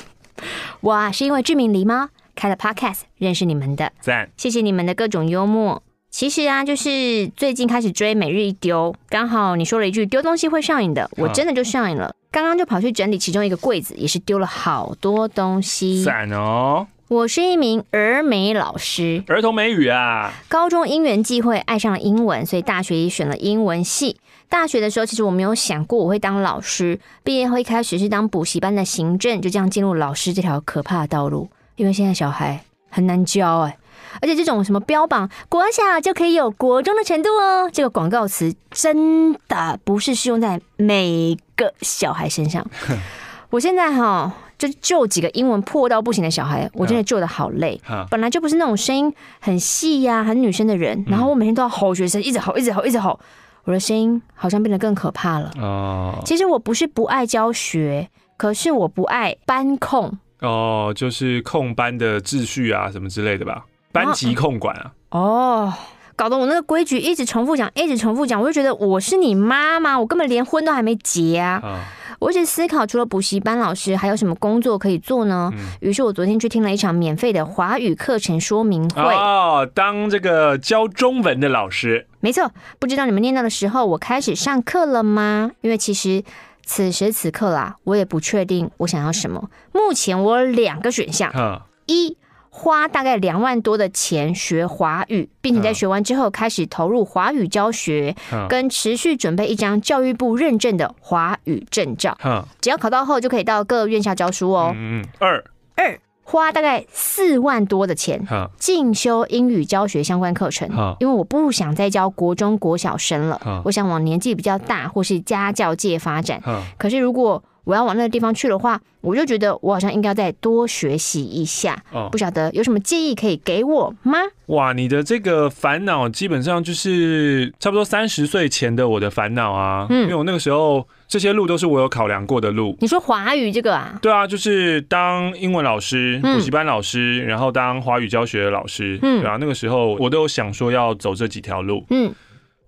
[0.80, 2.08] 哇，是因为志明狸吗？
[2.34, 5.82] 开了 Podcast 认识你们的，赞，谢谢你们的各种幽默。
[6.18, 12.12] 其实啊，就是最近开始追每日一丢，刚好你说了一句丢东西会上瘾的，我真的就上瘾了。
[12.32, 16.02] 刚刚就跑去整理其中一个柜子，也是丢了好多东西。
[16.02, 16.88] 赞哦！
[17.06, 20.32] 我是一名儿美老师，儿童美语啊。
[20.48, 24.16] 高中因缘际会爱上了英文，所以大学也选了英文系。
[24.48, 26.98] 大学的时候，其实我没有想过我会当老师。
[27.22, 31.48] 毕业后一开始是当补习班的行政，就这样进入老师这条可怕的道路。
[31.76, 33.77] 因为现在小孩很难教哎，
[34.20, 42.64] 而且这种什么标榜国小就可以有国中的程度哦，这个广告词真的不是适用在每个小孩身上。
[43.50, 47.80] 我现在哈就救几个英文破到不行的小孩，我真的救的好累。
[48.10, 53.18] 本来就不是那种声音很细呀、啊、很女生的人，然后我每天都要吼学生，一直吼，一直吼，一直吼。
[53.64, 55.50] 我的声音好像变得更可怕了。
[55.60, 60.18] 哦，其实我不是不爱教学，可是我不爱班控。
[60.40, 63.66] 哦，就是控班的秩序啊，什么之类的吧，
[64.04, 64.92] 班级控管啊。
[65.10, 65.74] 哦，
[66.16, 71.60] 搞得我那个规矩一直重复讲，一直重复讲，我就觉得我是你妈妈，我根本连婚都还没结啊。
[71.62, 71.80] 啊
[72.20, 75.52] 我一直思考，除了补习班老师，还有什么工作可以做呢？
[75.78, 79.14] 于、嗯、是我昨天去听了一场免费的华语课程说明会。
[79.14, 82.08] 哦，当这个教中文的老师。
[82.18, 85.52] 没错，不知道你们念到的时候，我开始上课了吗？
[85.60, 86.24] 因为其实
[86.64, 89.48] 此时此刻啦，我也不确定我想要什么。
[89.72, 92.17] 目前我有两个选项，嗯、一。
[92.58, 98.16] 花大概两万多的钱学华语，并且在学完之后开始投入华语教学，
[98.48, 102.18] 跟持续准备一张教育部认证的华语证照。
[102.60, 104.72] 只要考到后就可以到各院校教书哦。
[104.74, 105.44] 嗯，二。
[105.76, 105.98] 二。
[106.24, 108.20] 花大概四万多的钱
[108.58, 110.68] 进修英语教学相关课程，
[111.00, 116.42] 因为我不想再教国中国小生了，我想往年纪比较大或是家教界发展。
[116.76, 121.76] 可是如果我要往那个地方去的话，我就觉得我好像应该再多学习一下。
[121.92, 124.16] 哦，不晓得有什么建议可以给我吗？
[124.46, 129.86] 哇，你的这个烦恼基本上就是差不多三十岁前的我的烦恼啊。
[129.90, 132.74] 嗯，因为我那个时候这些路都是我有考量过的路。
[132.80, 133.98] 你说华语这个啊？
[134.00, 138.98] 对啊，就是当英文老师、补习班老师，然后当华语教学的老师。
[139.02, 141.84] 嗯，对啊，那个时候我都有想说要走这几条路。
[141.90, 142.14] 嗯，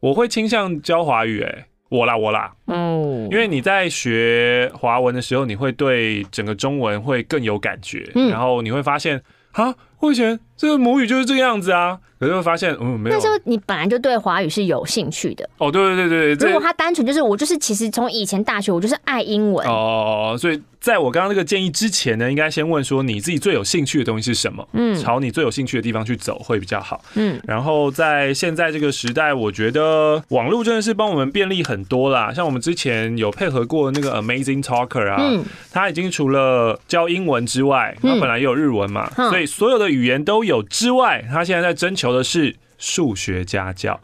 [0.00, 1.68] 我会倾向教华语，哎。
[1.90, 9.20] 我啦，我啦，哦，因为你在学华文的时候，你会对整个中文会更有感觉，嗯，然后你会发现，
[9.52, 11.98] 啊，我以前这个母语就是这个样子啊。
[12.18, 13.16] 可是会发现，嗯，没有。
[13.16, 15.48] 那时候你本来就对华语是有兴趣的。
[15.56, 16.48] 哦，对对对对。
[16.50, 19.66] 如果他单纯就是我，就是其实从以前大学我就是爱英文。
[19.66, 24.68] 哦，所以在我刚刚那个建议之前呢，应该先问说你自己最有兴趣的东西是什么？
[24.74, 27.02] 嗯，朝你最有兴趣的地方去走会比较好。
[27.14, 32.34] 嗯，然后在现在这个时代，我觉得网络真的是帮我们便利很多啦。
[32.34, 42.10] 像我们之前有配合过那个 Amazing Talker 啊，嗯，他已经除了教英文之外，他本来也有日文嘛，嗯，所以所有的语言都有之外，他现在在征求。
[42.10, 44.00] 的是数学家教、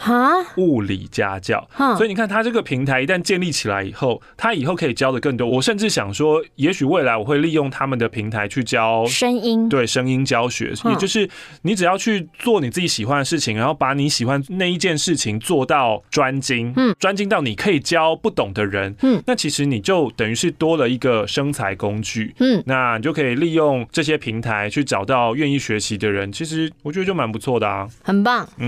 [0.56, 5.48] 物理家教，所以你看，他这个平台一旦建立起来以后，他以后可以教的更多。
[5.48, 11.28] 我甚至想说，也许未来我会利用他们的平台去教声音，对声音教学，也就是
[11.62, 26.30] 你只要去做你自己喜欢的事情，然后把你喜欢那一件事情做到专精，嗯，专精到你可以教不懂的人，嗯，那其实你就等于是多了一个生财工具，嗯，那你就可以利用这些平台去找到愿意学习的人。
[26.30, 28.65] 其实我觉得就蛮不错的啊，很棒，嗯，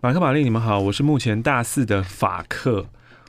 [0.00, 2.86] 马克、玛丽，你们好，我是目前大四的法克，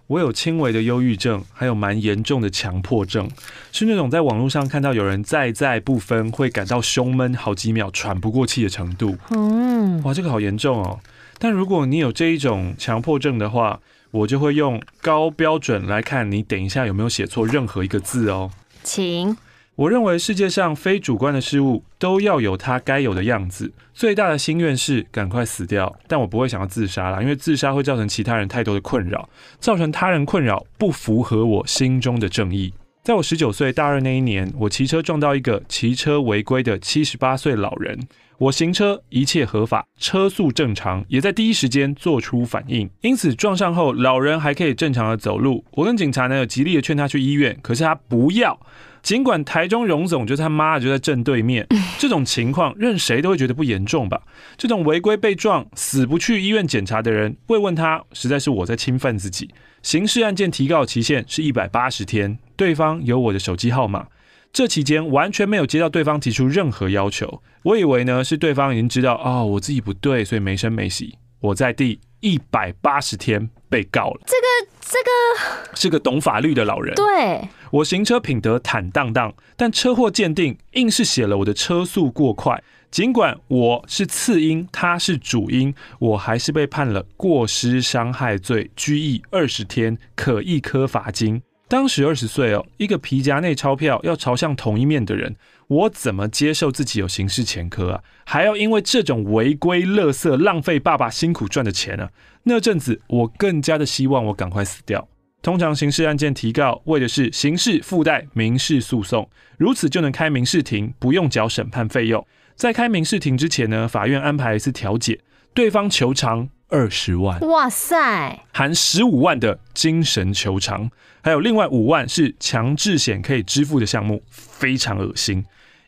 [0.08, 3.30] 我有轻微的忧郁症，还有蛮严重的强迫症，
[3.72, 9.18] 是那种在网络上看到有人在在不分，会感到胸闷好几秒，喘不过气的程度。
[9.30, 11.00] 嗯，哇，这个好严重哦。
[11.40, 13.80] 但如果你有这一种强迫症的话，
[14.12, 18.52] 我就会用高标准来看你，等一下有没有写错任何一个字哦。
[18.84, 19.38] 请。
[19.76, 23.74] 我认为世界上非主观的事物都要有它该有的样子。
[23.94, 29.28] 最大的心愿是赶快死掉，但我不会想要自杀啦，因为自杀会造成其他人太多的困扰，
[29.60, 32.74] 造成他人困扰不符合我心中的正义。
[33.04, 38.00] 在我十九岁大二那一年，我骑车撞到一个骑车违规的七十八岁老人。
[38.38, 45.64] 我行车一切合法，车速正常，也在第一时间做出反应，因此撞上后老人还可以正常的走路。
[45.72, 48.58] 我跟警察呢有极力的劝他去医院，可是他不要。
[49.06, 51.68] 尽管台中荣总就是他妈就在正对面，
[52.00, 54.20] 这种情况任谁都会觉得不严重吧？
[54.58, 59.52] 这种违规被撞死不去医院检查的人，慰问他实在是我在侵犯自己。
[59.84, 64.08] 刑事案件提告期限是一百八十天，对方有我的手机号码，
[64.52, 67.44] 这期间完全没有接到对方提出任何要求。
[67.62, 71.16] 我以为呢是对方已经知道哦，我自己不对，所以没声没息。
[71.40, 74.22] 我在第一百八十天被告了。
[74.26, 76.96] 这个这个是个懂法律的老人。
[76.96, 77.48] 对。
[77.72, 82.64] 我行车品德坦荡荡，但车祸鉴定硬是写了我的车速过快。
[82.90, 91.42] 尽管我是次因，他是主因，我还是被判了过失伤害罪，拘役二十天，可一科罚金。
[91.68, 95.36] 当时二十岁哦，一个皮夹内钞票要朝向同一面的人，
[95.68, 98.04] 我怎么接受自己有刑事前科啊？
[98.24, 102.10] 还要因为这种违规、垃圾、浪费爸爸辛苦赚的钱啊？
[102.44, 105.08] 那阵子我更加的希望我赶快死掉。
[105.42, 112.26] 通常刑事案件提告为的是刑事附带民事诉讼，如此就能开民事庭，不用缴审判费用。
[112.56, 115.20] 在开民事庭之前呢，法院安排一次调解，
[115.54, 120.90] 对方求偿二十万，哇塞，含十五万的精神求偿，
[121.22, 125.44] 还有另外五万是强制险可以支付的项目，非常恶心。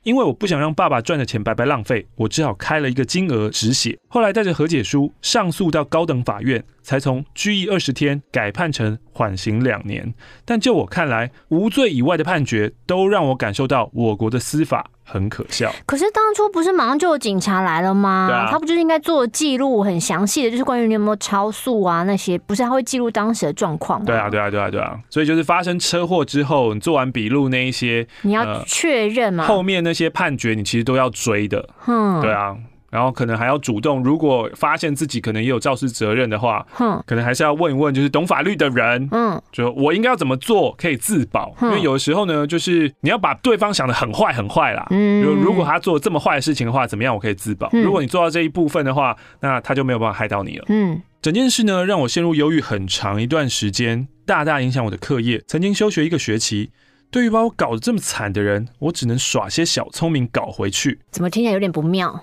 [0.08, 4.00] 因为我不想让爸爸赚的钱白白浪费，我只好开了一个金额止血。
[4.08, 10.14] 后来带着和解书上诉到高等法院，才从拘役二十天改判成缓刑两年。
[10.46, 15.72] 但就我看来，无罪以外的判决都让我感受到我国的司法很可笑。
[15.88, 18.28] 可是当初不是马上就有警察来了吗？
[18.30, 24.06] 对啊，他不就是应该做记录很详细的，就是关于你有没有超速啊那些，不是他会记录当时的状况吗？
[24.06, 25.00] 对啊，对啊，对啊，对啊。
[25.10, 29.50] 所以就是发生车祸之后，你做完笔录那一些，你要确认嘛、呃。
[29.50, 31.68] 后面那些判决你其实都要追的。
[31.88, 32.56] 嗯，对啊。
[32.90, 41.54] 然后可能还要主动，如果发现自己可能也有肇事责任的话，嗯，可能还是要问一问，就是懂法律的人，嗯，就我应该要怎么做可以自保？
[41.62, 47.70] 因为有的时候呢，就是你要把对方想的很坏很坏啦，嗯，如如果他做这么坏的事情的话，怎么样我可以自保？
[47.72, 56.72] 如果你做到这一部分的话，那他就没有办法害到你了，嗯，整件事呢让我陷入忧郁很长一段时间，大大影响我的课业，曾经休学一个学期。
[57.10, 61.00] 对于把我搞得这么惨的人，我只能耍些小聪明搞回去。
[61.10, 62.22] 怎么听起来有点不妙？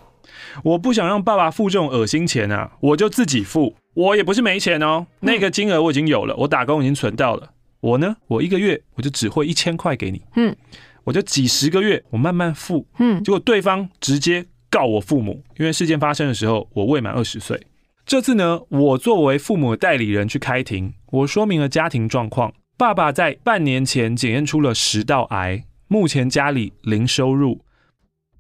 [0.62, 3.76] 我不想让爸爸付这种恶心钱啊，我就自己付。
[3.94, 7.50] 我也不是没钱哦，那个金额我已经有了，我打工已经存到了。
[7.80, 10.56] 我呢，我一个月我就只汇一千块给你，嗯，
[11.04, 17.64] 我就几十个月我慢慢付，嗯，结果对方直接告我父母，因为事件发生的时候我未满二十岁。
[18.04, 22.52] 这次呢，我作为父母的代理人去开庭，我说明了家庭状况。
[22.76, 27.60] 爸爸在半年前检验出了食道癌，目前家里零收入。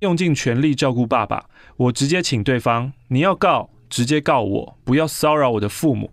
[0.00, 1.46] 用尽全力照顾爸爸，
[1.76, 6.10] 我直接请对方，你要告直接告我，不要骚扰我的父母。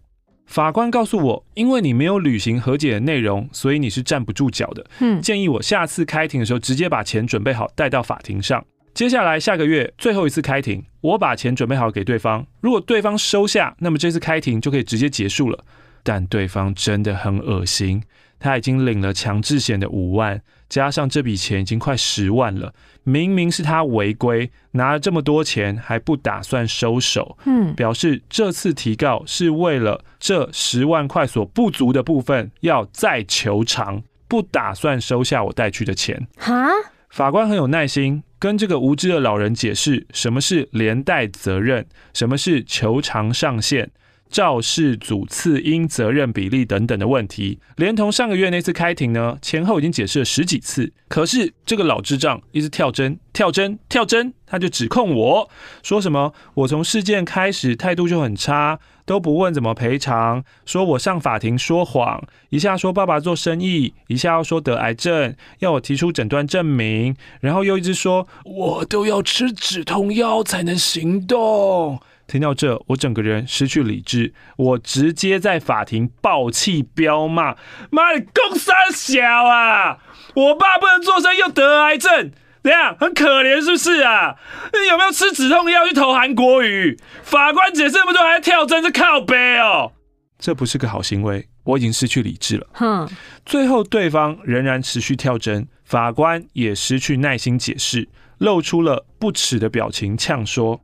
[0.47, 4.85] 法官告诉我，因为你没有履行和解的内容，所以你是站不住脚的。
[4.99, 8.65] 嗯，建议我下次开庭的时候直接把钱准备好带到法庭上。
[8.93, 15.63] 接下来下个月最后一次开庭，我把钱准备好给对方，如果对方收下，那么这次开庭就可以直接结束了。
[16.03, 18.01] 但对方真的很恶心。
[18.37, 20.41] 他已经领了强制险的五万，
[20.71, 22.73] 加上这笔钱已经快十万了。
[23.03, 36.25] 明明是他违规，拿了这么多钱还不打算收手，嗯，表示这次提告是为了这十万块所不足的部分要再求偿，不打算收下我带去的钱。
[36.37, 36.69] 哈？
[37.09, 43.91] 法官很有耐心，跟这个无知的老人解释什么是连带责任，什么是求偿上限。
[44.31, 50.93] 肇事主次因责任比例等等的问题，连同上个月那次开庭呢，前后已经解释了十几次。
[51.09, 55.49] 可是这个老智障一直跳针、跳针、跳针，他就指控我
[55.83, 71.99] 说什么：我从事件开始态度就很差，都不问怎么赔偿，说我上法庭说谎，一下说爸爸做生意，一下要说得癌症，要我提出诊断证明，然后又一直说我都要吃止痛药才能行动。
[72.31, 77.57] 听到这，我整个人失去理智，我直接在法庭爆气飙骂
[77.91, 79.97] ：“妈的，公三小啊！
[80.35, 82.31] 我爸不能做生意又得癌症，
[82.63, 82.95] 怎样？
[82.97, 84.37] 很可怜是不是啊？
[84.71, 86.97] 你有没有吃止痛药去投韩国瑜？
[87.21, 89.91] 法官解释不就还跳针，是靠北哦？
[90.39, 92.65] 这不是个好行为，我已经失去理智了。
[92.71, 93.09] 哼，
[93.45, 98.07] 最后对方仍然持续跳针，法官也失去耐心解释，
[98.37, 100.79] 露出了不耻的表情，呛说。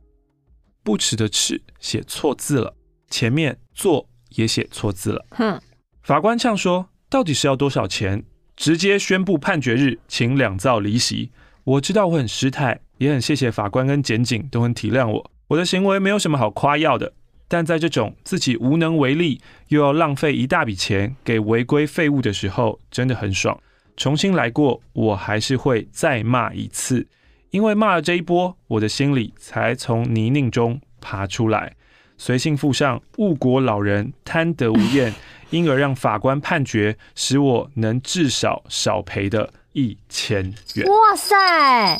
[0.88, 2.74] 不耻的耻写错字了，
[3.10, 5.26] 前面做也写错字了。
[5.32, 5.60] 哼，
[6.02, 8.24] 法官呛说：“到底是要多少钱？”
[8.56, 11.30] 直接宣布判决日，请两造离席。
[11.64, 15.30] 我知道我很失态，也很谢谢法官跟检警都很体谅我。
[15.48, 17.12] 我的行为没有什么好夸耀的，
[17.48, 23.60] 但在这种自己无能为力又要浪费一大笔钱给违规废物的时候，真的很爽。
[23.98, 27.06] 重新来过，我还是会再骂一次。
[27.50, 31.74] 因为骂了这一波，我的心里才从泥泞中爬出来。
[32.18, 35.14] 随信附上误国老人贪得无厌，
[35.50, 40.86] 因而让法官判决，使我能至少少赔的一千元。
[40.88, 41.96] 哇塞！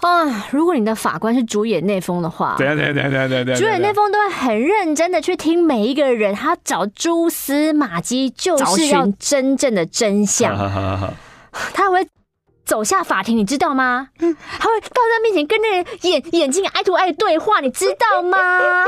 [0.00, 10.56] 啊，如果你的法官是主演内丰的话，对对对对对对，主演内丰都会很认真的去听每一个人，他找蛛丝马迹，就是要真正的真相。
[11.72, 12.08] 他会。
[12.66, 14.10] 走下法庭，你知道吗？
[14.18, 18.84] 他会到他面前跟那个眼眼睛爱 to 爱对话，你知道吗？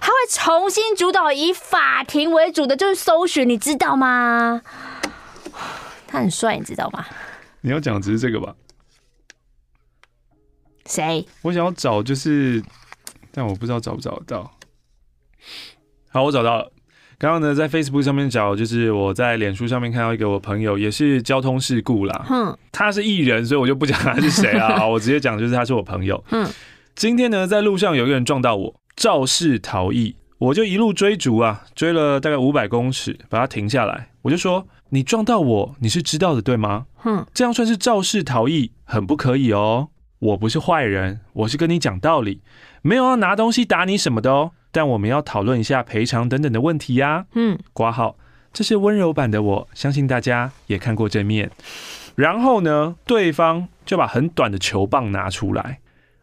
[0.00, 4.60] 他会重新主导以法庭为主的，就是搜寻，你知道吗？
[6.08, 7.06] 他很帅，你知道吗？
[7.60, 8.54] 你要讲的只是这个吧？
[10.84, 11.26] 谁？
[11.42, 12.62] 我想要找就是，
[13.30, 14.52] 但我不知道找不找得到。
[16.10, 16.72] 好，我找到了。
[17.22, 22.26] 刚刚呢，在 Facebook 上面找，就是我在脸书上面看到一个我朋友，也是交通事故啦。
[22.28, 24.84] 嗯，他是艺人，所以我就不讲他是谁啊。
[24.90, 26.20] 我直接讲，就是他是我朋友。
[26.32, 26.44] 嗯，
[26.96, 34.08] 今天呢，在路上有一个人撞到我，肇事逃逸，我就一路追逐啊，追了大概五百公尺，把他停下来。
[34.22, 36.86] 我就说：“你撞到我，你是知道的，对吗？
[36.96, 39.90] 哼，这样算是肇事逃逸，很不可以哦。
[40.18, 42.40] 我不是坏人，我是跟你讲道理，
[42.82, 44.50] 没有要拿东西打你什么的哦。
[44.72, 47.26] 但我们要讨论一下赔偿等等的问题呀。
[47.34, 48.16] 嗯，挂号，
[48.52, 51.50] 这是温柔版的我，相信大家也看过正面。
[52.16, 55.78] 然后呢，对方就把很短的球棒拿出来。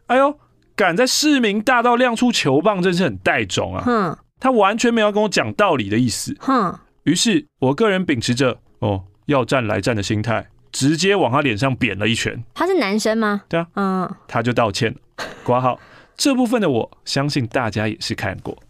[0.06, 0.38] 哎呦，
[0.76, 3.82] 敢在市民大道亮出球棒，真是很带种啊！
[3.84, 6.36] 哼，他完全没有跟我讲道理的意思。
[6.40, 6.78] 哼。
[7.04, 12.44] 于是，我个人秉持着哦要战来战的心态，直接往他脸上扁了一拳。
[12.54, 13.42] 他是男生吗？
[13.48, 14.98] 对啊，嗯，他就道歉了。
[15.42, 15.78] 括号
[16.20, 18.62] 这部分的我相信大家也是看过，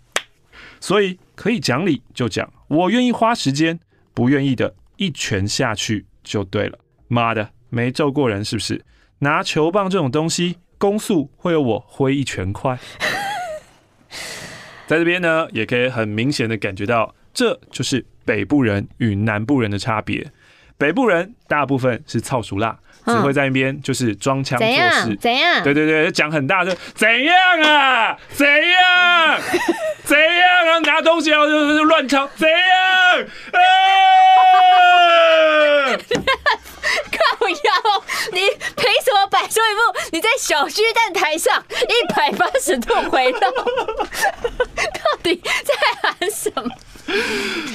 [0.79, 3.81] 所以可以讲理就讲，我愿意花时间，
[4.15, 6.79] 不愿意的一拳下去就对了。
[7.09, 8.85] 妈的，没揍过人是不是？
[9.19, 12.79] 拿球棒这种东西，攻速会有我挥一拳快。
[14.87, 17.13] 在这边呢，也可以很明显的感觉到。
[17.35, 20.31] 这就是北部人与南部人的差别。
[20.79, 25.17] 北部人大部分是操熟辣，只会在那边就是装腔作势。
[25.17, 25.63] 怎样？
[25.65, 28.17] 对对对，讲很大声，怎样啊？
[28.33, 29.41] 怎样？
[30.05, 30.79] 怎样啊？
[30.85, 32.59] 拿东西啊，就就乱敲，怎样？
[33.53, 33.61] 啊！
[37.11, 38.41] 靠腰，你
[38.77, 43.41] 凭什么摆出一副你在小巨蛋台上一百八十度回绕？
[43.51, 46.51] 到底在喊什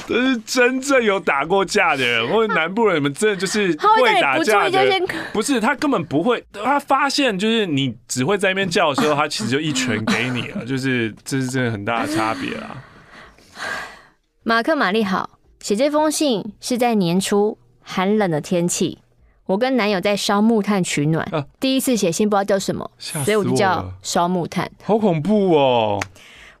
[0.08, 0.14] 么？
[0.14, 3.68] 这是真正有打过架的人， 或者南部人，你们真的就是
[4.00, 5.02] 会打架的人。
[5.32, 6.44] 不是，他根本不会。
[6.52, 10.64] 他发现就是你只会在那边叫的时候，他其实就一拳给你了。
[10.66, 12.82] 就是这是真的很大的差别啊。
[14.42, 18.98] 马克玛丽好，写这封信是在年初寒冷的天气，
[19.46, 21.26] 我跟男友在烧木炭取暖。
[21.32, 24.70] 啊、第一次写信不知道叫什么，所以我就叫烧木炭。
[24.84, 26.00] 好恐怖哦！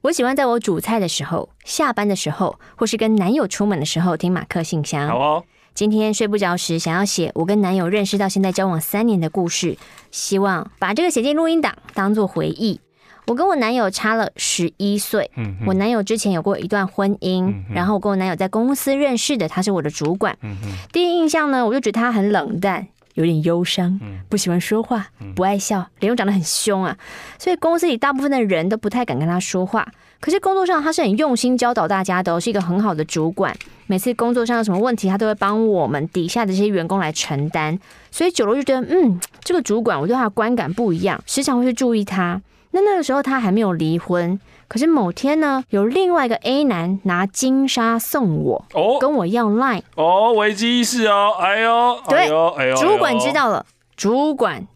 [0.06, 5.08] 我喜欢在我煮菜的时候、下班的时候，或是跟男友出门的时候听马克信箱。
[5.08, 5.44] 好哦。
[5.74, 9.76] 今天睡不着时，想要写我跟男友认识到现在交往三年的故事，
[10.12, 12.80] 希望把这个写进录音档当做回忆。
[13.26, 15.28] 我跟我男友差了十一岁。
[15.36, 15.56] 嗯。
[15.66, 20.38] 我男友之前有过一段婚姻，嗯、然后我跟我男友在公司认识的，他是我的主管。
[20.42, 20.56] 嗯。
[20.92, 22.86] 第一印象呢，我就觉得他很冷淡。
[23.16, 23.98] 有点忧伤，
[24.28, 26.96] 不喜欢说话，不爱笑，脸又长得很凶啊，
[27.38, 29.86] 所以公司里大部分的人都不太敢跟他说话。
[30.20, 33.54] 可是工作上他是很用心教导大家的，是一个很好的主管。
[33.86, 37.78] 每次工作上有什么问题，他都会帮我们底下的这些员工来承担。
[38.10, 42.40] 所以久了就觉得，嗯，这个主管我对他的观感不一样，时常会去注意他。
[42.72, 44.38] 那那个时候他还没有离婚。
[44.68, 53.64] 可是某天呢，有另外一个 A 男拿金沙送我，哦，跟我要 Line，哦，危机意识哦，哎呦，对，哎呦，哎呦，主管知道了，
[53.96, 54.66] 主管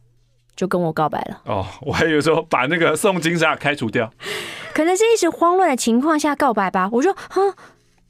[0.55, 1.41] 就跟我告白了。
[1.45, 4.11] 哦，我还以为说把那个送金沙开除掉，
[4.73, 6.89] 可能是一时慌乱的情况下告白吧。
[6.93, 7.53] 我说，哼，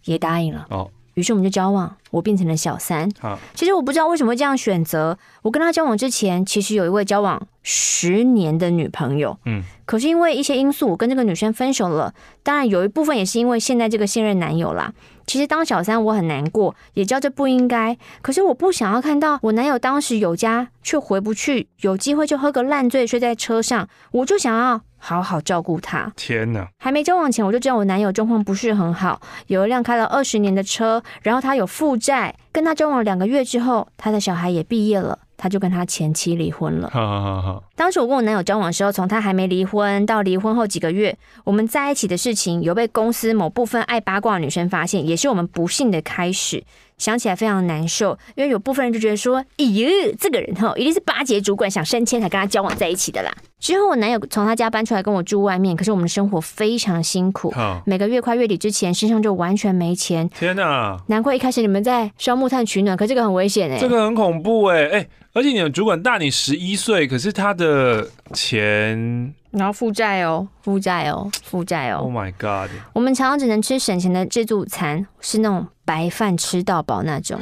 [0.05, 0.67] 也答应了。
[0.71, 0.91] 哦。
[1.15, 3.11] 于是我们就交往，我变成了小三。
[3.21, 5.19] 好，其实我不知道为什么会这样选择。
[5.43, 9.39] 我跟他交往之前，其实有一位交往十年的女朋友。
[9.47, 12.15] 嗯，可是因为一些因素，我跟这个女生分手了。
[12.43, 14.93] 当然有一部分也是因为现在这个现任男友啦。
[15.27, 17.97] 其实当小三我很难过，也知道这不应该。
[18.21, 24.83] 可是我不想要看到我男友当时有家却回不去，有机会就喝个烂醉睡在车上，我就想要。
[25.01, 26.13] 好好照顾他。
[26.15, 26.69] 天哪！
[26.79, 32.37] 还没交往前，我就知道我男友状况不是很好，有一辆开了二十年的车，然后他有负债。
[32.53, 36.91] 跟他交往两个月之后，他的小孩也毕业了，他就跟他前妻离婚了。
[36.93, 37.65] 好好好好。
[37.77, 46.65] 当时我跟我男友交往的时候，从他还没离婚到离婚后几个月，我们在一起的事情有被公司某部分爱八卦的女生发现，也是我们不幸的开始。
[47.01, 57.53] 想起来非常难受，因为有部分人就觉得说：“咦、哎，这个人哈，一定是巴结主管想升迁才跟他交往在一起的啦。”之后我男友从他家搬出来跟我住外面，可是我们的生活非常辛苦，
[57.87, 60.29] 每个月快月底之前身上就完全没钱。
[60.29, 60.99] 天哪！
[61.09, 69.35] 难怪一开始你们在烧木炭取暖，可这个很危险哎，这个很恐怖哎哎，而且你的主管大你十一岁，可是他的钱。
[69.51, 71.99] 然后负债哦，负债哦，负债哦。
[71.99, 72.71] Oh my god！
[72.93, 77.39] 我们常常只能吃省钱的自助餐，是那种白饭吃到饱那种。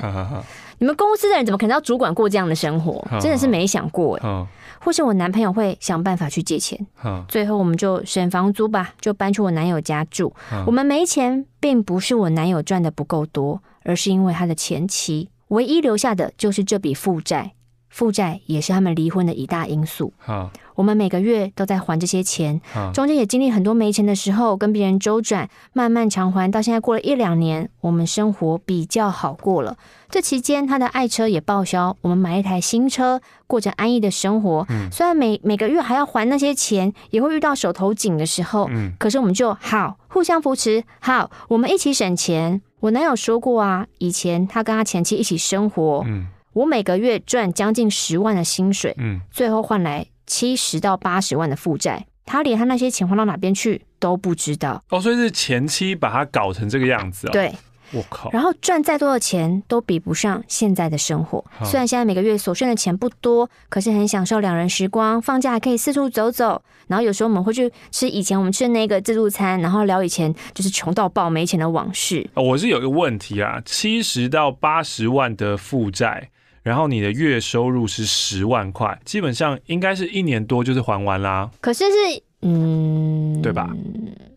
[0.78, 3.04] 你们公司的人怎么可能要主管过这样的生活？
[3.20, 4.46] 真的是没想过哎。
[4.80, 6.86] 或是我男朋友会想办法去借钱，
[7.28, 10.32] 最后我们就省房租吧，就搬去我男友家住。
[10.66, 17.52] 我们没钱，并不是我男友赚的不够多，而是因为他的前妻唯一留下的就是这笔负债。
[17.98, 20.12] 负债也是他们离婚的一大因素。
[20.18, 22.60] 好，我们每个月都在还这些钱，
[22.94, 26.48] 中间也经历很多没钱的时候，跟别人周转，慢慢偿还。
[26.48, 29.76] 到现在过了一两年，我们生活比较好过了。
[30.08, 34.64] 这期间，他的爱车也报销，我们买了一台新车，过着安逸的生活。
[34.70, 42.62] 嗯，虽然每每个月还要还那些钱，也会遇到手头紧的时候，嗯，可是我们就好互相扶持，好，我们一起省钱。
[42.78, 46.28] 我男友说过啊，以前他跟他前妻一起生活，嗯，
[46.58, 54.82] 我每个月赚将近十万的薪水，嗯，最后换来七十到八十万的负债，他连他那些钱花到哪边去都不知道。
[54.90, 57.30] 哦，所以是前期把他搞成这个样子啊？
[57.30, 57.52] 对。
[57.90, 58.30] 我靠！
[58.32, 61.42] 然后赚再多的钱都比不上现在的生活。
[61.64, 66.62] 虽然现在每个月所剩的钱不多，可是很享受两人时光，放假还可以四处走走。
[66.88, 72.28] 然后有时候我们会去吃以前我们吃的那个自助餐，然后聊以前就是穷到爆没钱的往事。
[72.34, 76.28] 我是有一个问题啊，七十到八十万的负债，
[76.68, 81.50] 然后你的月收入是十万块，基本上应该是一年多就是还完啦。
[81.62, 83.74] 可是是嗯，对吧？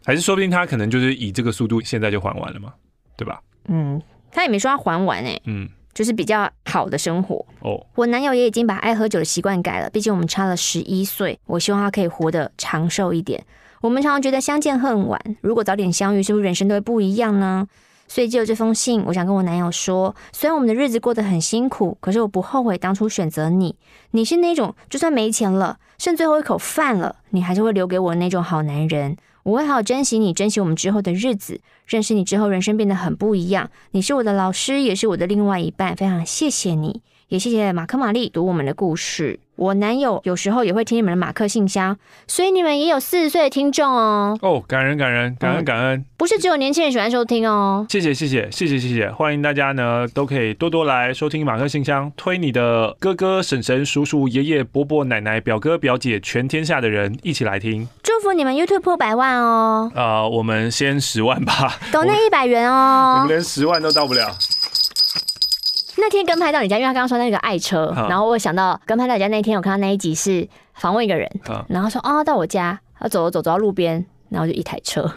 [0.06, 2.74] 还是说不定他可能就是以这个速度现在就还完了嘛？
[3.18, 3.42] 对吧？
[3.68, 4.02] 嗯，
[4.32, 7.86] 他也没说要还完哎、欸，嗯，就是比较好的生活哦。
[7.96, 13.44] 我男友也已经把爱喝酒的习惯改了，毕竟我们差了十一岁，我希望他可以活得长寿一点。
[13.82, 17.68] 我们常常觉得相见恨晚，如果早点相遇，是不是人生都会不一样呢？
[18.12, 23.74] 所以借有这封信，我想跟我男友说，虽然我们的日子过得很辛苦，可是我不后悔当初选择你。
[24.12, 29.16] 你是那种就算没钱了，剩最后一口饭了，你还是会留给我那种好男人。
[29.44, 31.62] 我会好好珍惜你，珍惜我们之后的日子。
[31.88, 33.72] 认识你之后，人生变得很不一样。
[33.92, 35.96] 你是我的老师，也是我的另外一半。
[35.96, 39.40] 非常谢谢你，也谢谢马克玛丽读我们的故事。
[39.62, 41.96] 我男友有时候也会听你们的马克信箱，
[42.26, 44.36] 所以你们也有四十岁的听众哦。
[44.42, 47.86] 哦，感恩感恩感恩感恩，不是只有年轻人喜欢收听哦。
[47.88, 57.88] 谢谢谢谢谢谢谢谢，欢迎大家呢都可以多多来收听马克信箱，推你的哥哥婶婶叔叔爷爷伯伯奶奶表哥表姐，全天下的人一起来听。
[58.02, 59.92] 祝福你们 YouTube 破百万哦。
[59.94, 63.18] 呃，我们先十万吧，抖那一百元哦。
[63.18, 64.36] 你们连十万都到不了。
[66.02, 71.30] 那天跟拍到你家，因为他刚刚说那个爱车，然后我想到跟拍到你家那天，我看到那一集是访问一个人，
[71.70, 75.08] 然后说哦，到我家，他走走走到路边，然后就一台车，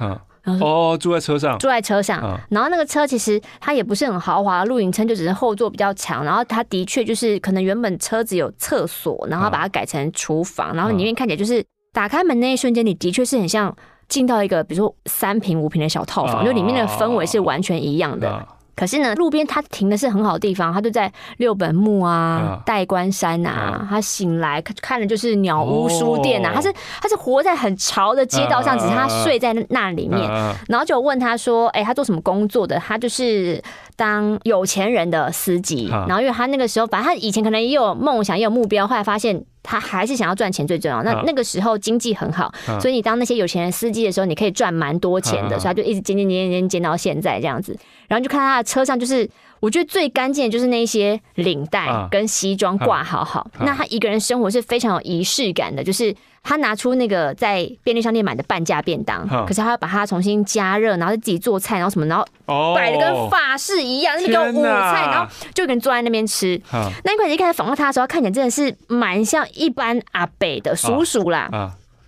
[0.43, 11.64] 然后说哦，住在车上，住在车上，然后那个车其实它也不是很豪华，露营车就只是后座比较长，然后它的确就是可能原本车子有厕所，然后把它改成厨房，然后里面看起来就是
[11.95, 13.74] 打开门那一瞬间，你的确是很像
[14.07, 18.47] 进到一个比如说三平五平的小套房，就里面的氛围是完全一样的。
[18.77, 23.87] 可是呢，路边他停的是很好的地方，他就在六本木啊、代官山啊。
[23.89, 26.53] 他醒来看的就是鸟屋书店啊。
[26.55, 30.20] 他是他是活在很潮的街道上，只是他睡在那里面。
[30.68, 33.62] 然后就问他说：“哎，他做什么工作的？”他就是
[33.97, 35.88] 当有钱人的司机。
[35.88, 39.45] 然后因为他那个时候，反正他以前可能也有梦想，也有目标，后来发现。
[39.66, 41.03] 他还是想要赚钱最重要。
[41.03, 45.59] 那那个时候经济很好，所以你当那些有钱人司机的时候，你可以赚蛮多钱的。
[45.59, 47.74] 所以他就一直减减减减减到现在这样子。
[48.07, 49.26] 然后就看他的车上，就是
[49.61, 53.50] 我觉得最干净的就是那些领带跟西装挂好好。
[53.61, 56.14] 那他一个人生活是非常有仪式感的，就是。
[56.46, 66.61] 他拿出那个在便利商店买的半价便当，可是他要把它重新加热，然后自己做菜，然后什么，然后摆的跟法式一样，那个午菜，然后就一个人坐在那边吃。
[67.02, 71.48] 那一块一开始访问他的时候，看起来真的是蛮像一般阿北的叔叔啦。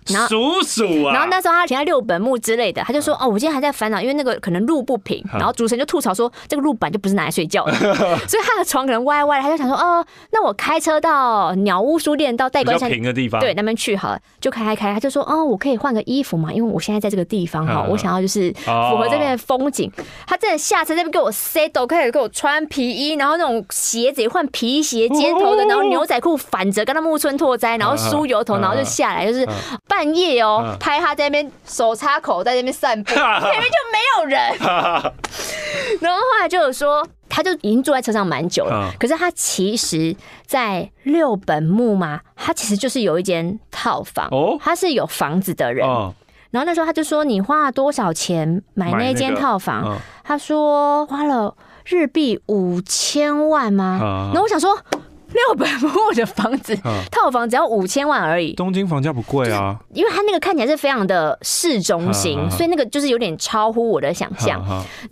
[0.09, 5.23] 然后叔叔啊，然后那时候他停在六本木之类的，他就说哦，我今天还在烦恼，因为那个可能路不平。
[5.33, 7.73] 然后主持人就吐槽说，这个路板就不是拿来睡觉的，
[8.27, 9.41] 所以他的床可能歪歪。
[9.41, 14.93] 他就想说哦，那我开车到鸟屋书店到代官山平的地方，对，那边去好了，就开开开。
[14.93, 19.91] 他就说哦，我可以换个衣服嘛，因为我现在在这个地方哈，我想要就是符合这边的风景。
[20.25, 29.47] 他真的下车那边给我 set，开始给我穿皮衣，然后那种鞋子也换皮鞋尖头的，然后牛仔裤反着跟他木村拓哉，然后梳油头，然后就下来就是。
[29.87, 34.39] 半夜哦，拍他在那边手插口，在那边散步， 前面就没有人。
[36.01, 38.91] 然后后来就有说，他就已经坐在车上蛮久了。
[38.99, 44.29] 可是他其实，在六本木嘛，他其实就是有一间套房，
[44.61, 45.87] 他是有房子的人。
[46.51, 51.53] 然后那时候他就说：“你花了多少钱买那间套房？”他说：“花了
[51.85, 53.97] 日币五千万吗？”
[54.33, 54.77] 然后我想说。
[55.33, 56.75] 六本木的房子，
[57.11, 58.53] 套房只要五千万而已。
[58.53, 64.63] 东京房价不贵啊，因为它那个看起来是非常的市中心，所以那个就是有点超乎我的想象。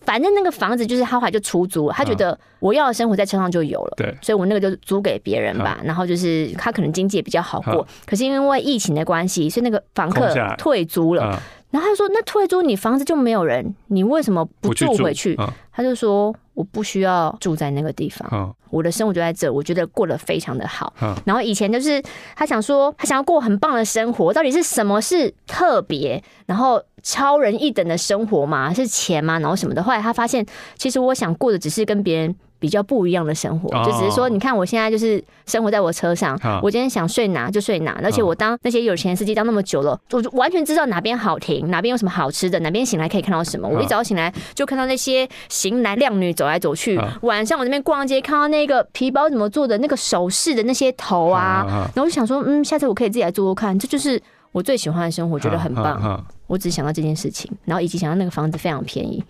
[0.06, 5.80] 反正那个房子就是他后来就出租了，他觉得我要的生活在车上就有了，对，所以我那个就租给别人吧。
[5.84, 11.42] 然后就是他可能经济也比较好过，可是因为疫情的关系，所以那个房客退租了。
[11.72, 15.38] 然后他说：“那退租你房子就没有人，你为什么不住回去？”
[15.74, 16.34] 他就说。
[16.56, 20.92] 我不需要住在那个地方，哦、我的生活就在这，我觉得过得非常的好。
[21.02, 22.02] 哦、然后以前就是
[22.36, 28.74] 他想说，他想要过很棒的生活，到底是什么是特别，然后超人一等的生活吗？
[28.74, 29.38] 是钱吗？
[29.40, 29.84] 然后什么的？
[29.84, 30.46] 后来他发现，
[30.78, 43.68] 其实我想过的只是跟别人比较不一样的生活，就只是说，你看我现在就是生活在我车上，我今天想睡哪就睡哪，而且我当那些有钱司机当那么久了，我就完全知道哪边好停，哪边有什么好吃的，哪边醒来可以看到什么。
[43.68, 54.20] 我一早醒来就看到那些型男靓女走来走去，晚上我这边逛街看到那个皮包怎么做的，那个首饰的那些头啊，然后我就想说，嗯，下次我可以自己来做做看，这就是
[54.52, 56.26] 我最喜欢的生活，觉得很棒。
[56.48, 59.24] 我只想到这件事情，然后以及想到那个房子非常便宜。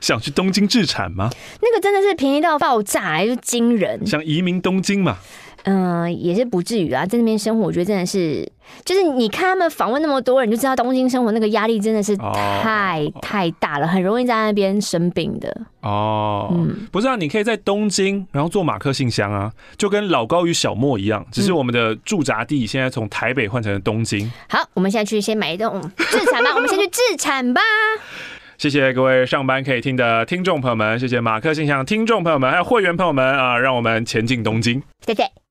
[0.00, 1.30] 想去东京置产吗？
[1.60, 4.06] 那个真的是便宜到爆炸，就惊人。
[4.06, 5.18] 想移民东京嘛？
[5.66, 7.06] 嗯、呃，也是不至于啊。
[7.06, 8.46] 在那边生活，我觉得真的是，
[8.84, 15.62] 就是你看他们访问那么多人，就知道东京生活那个压力真的是太、哦、太大了，很容易在那边生病的。
[15.80, 24.30] 哦，嗯，不是啊，你可以在东京，然后做马克信箱啊，就跟老高与小莫一样，只是我们的驻扎地现在从台北换成了东京。
[24.50, 27.62] 好，我们现在去先买一栋自产吧，我们先去自产吧。
[28.64, 35.43] 谢谢各位上班可以听的听众朋友们，谢谢马克信箱听众朋友们，还有会员朋友们啊，让我们前进东京，谢谢。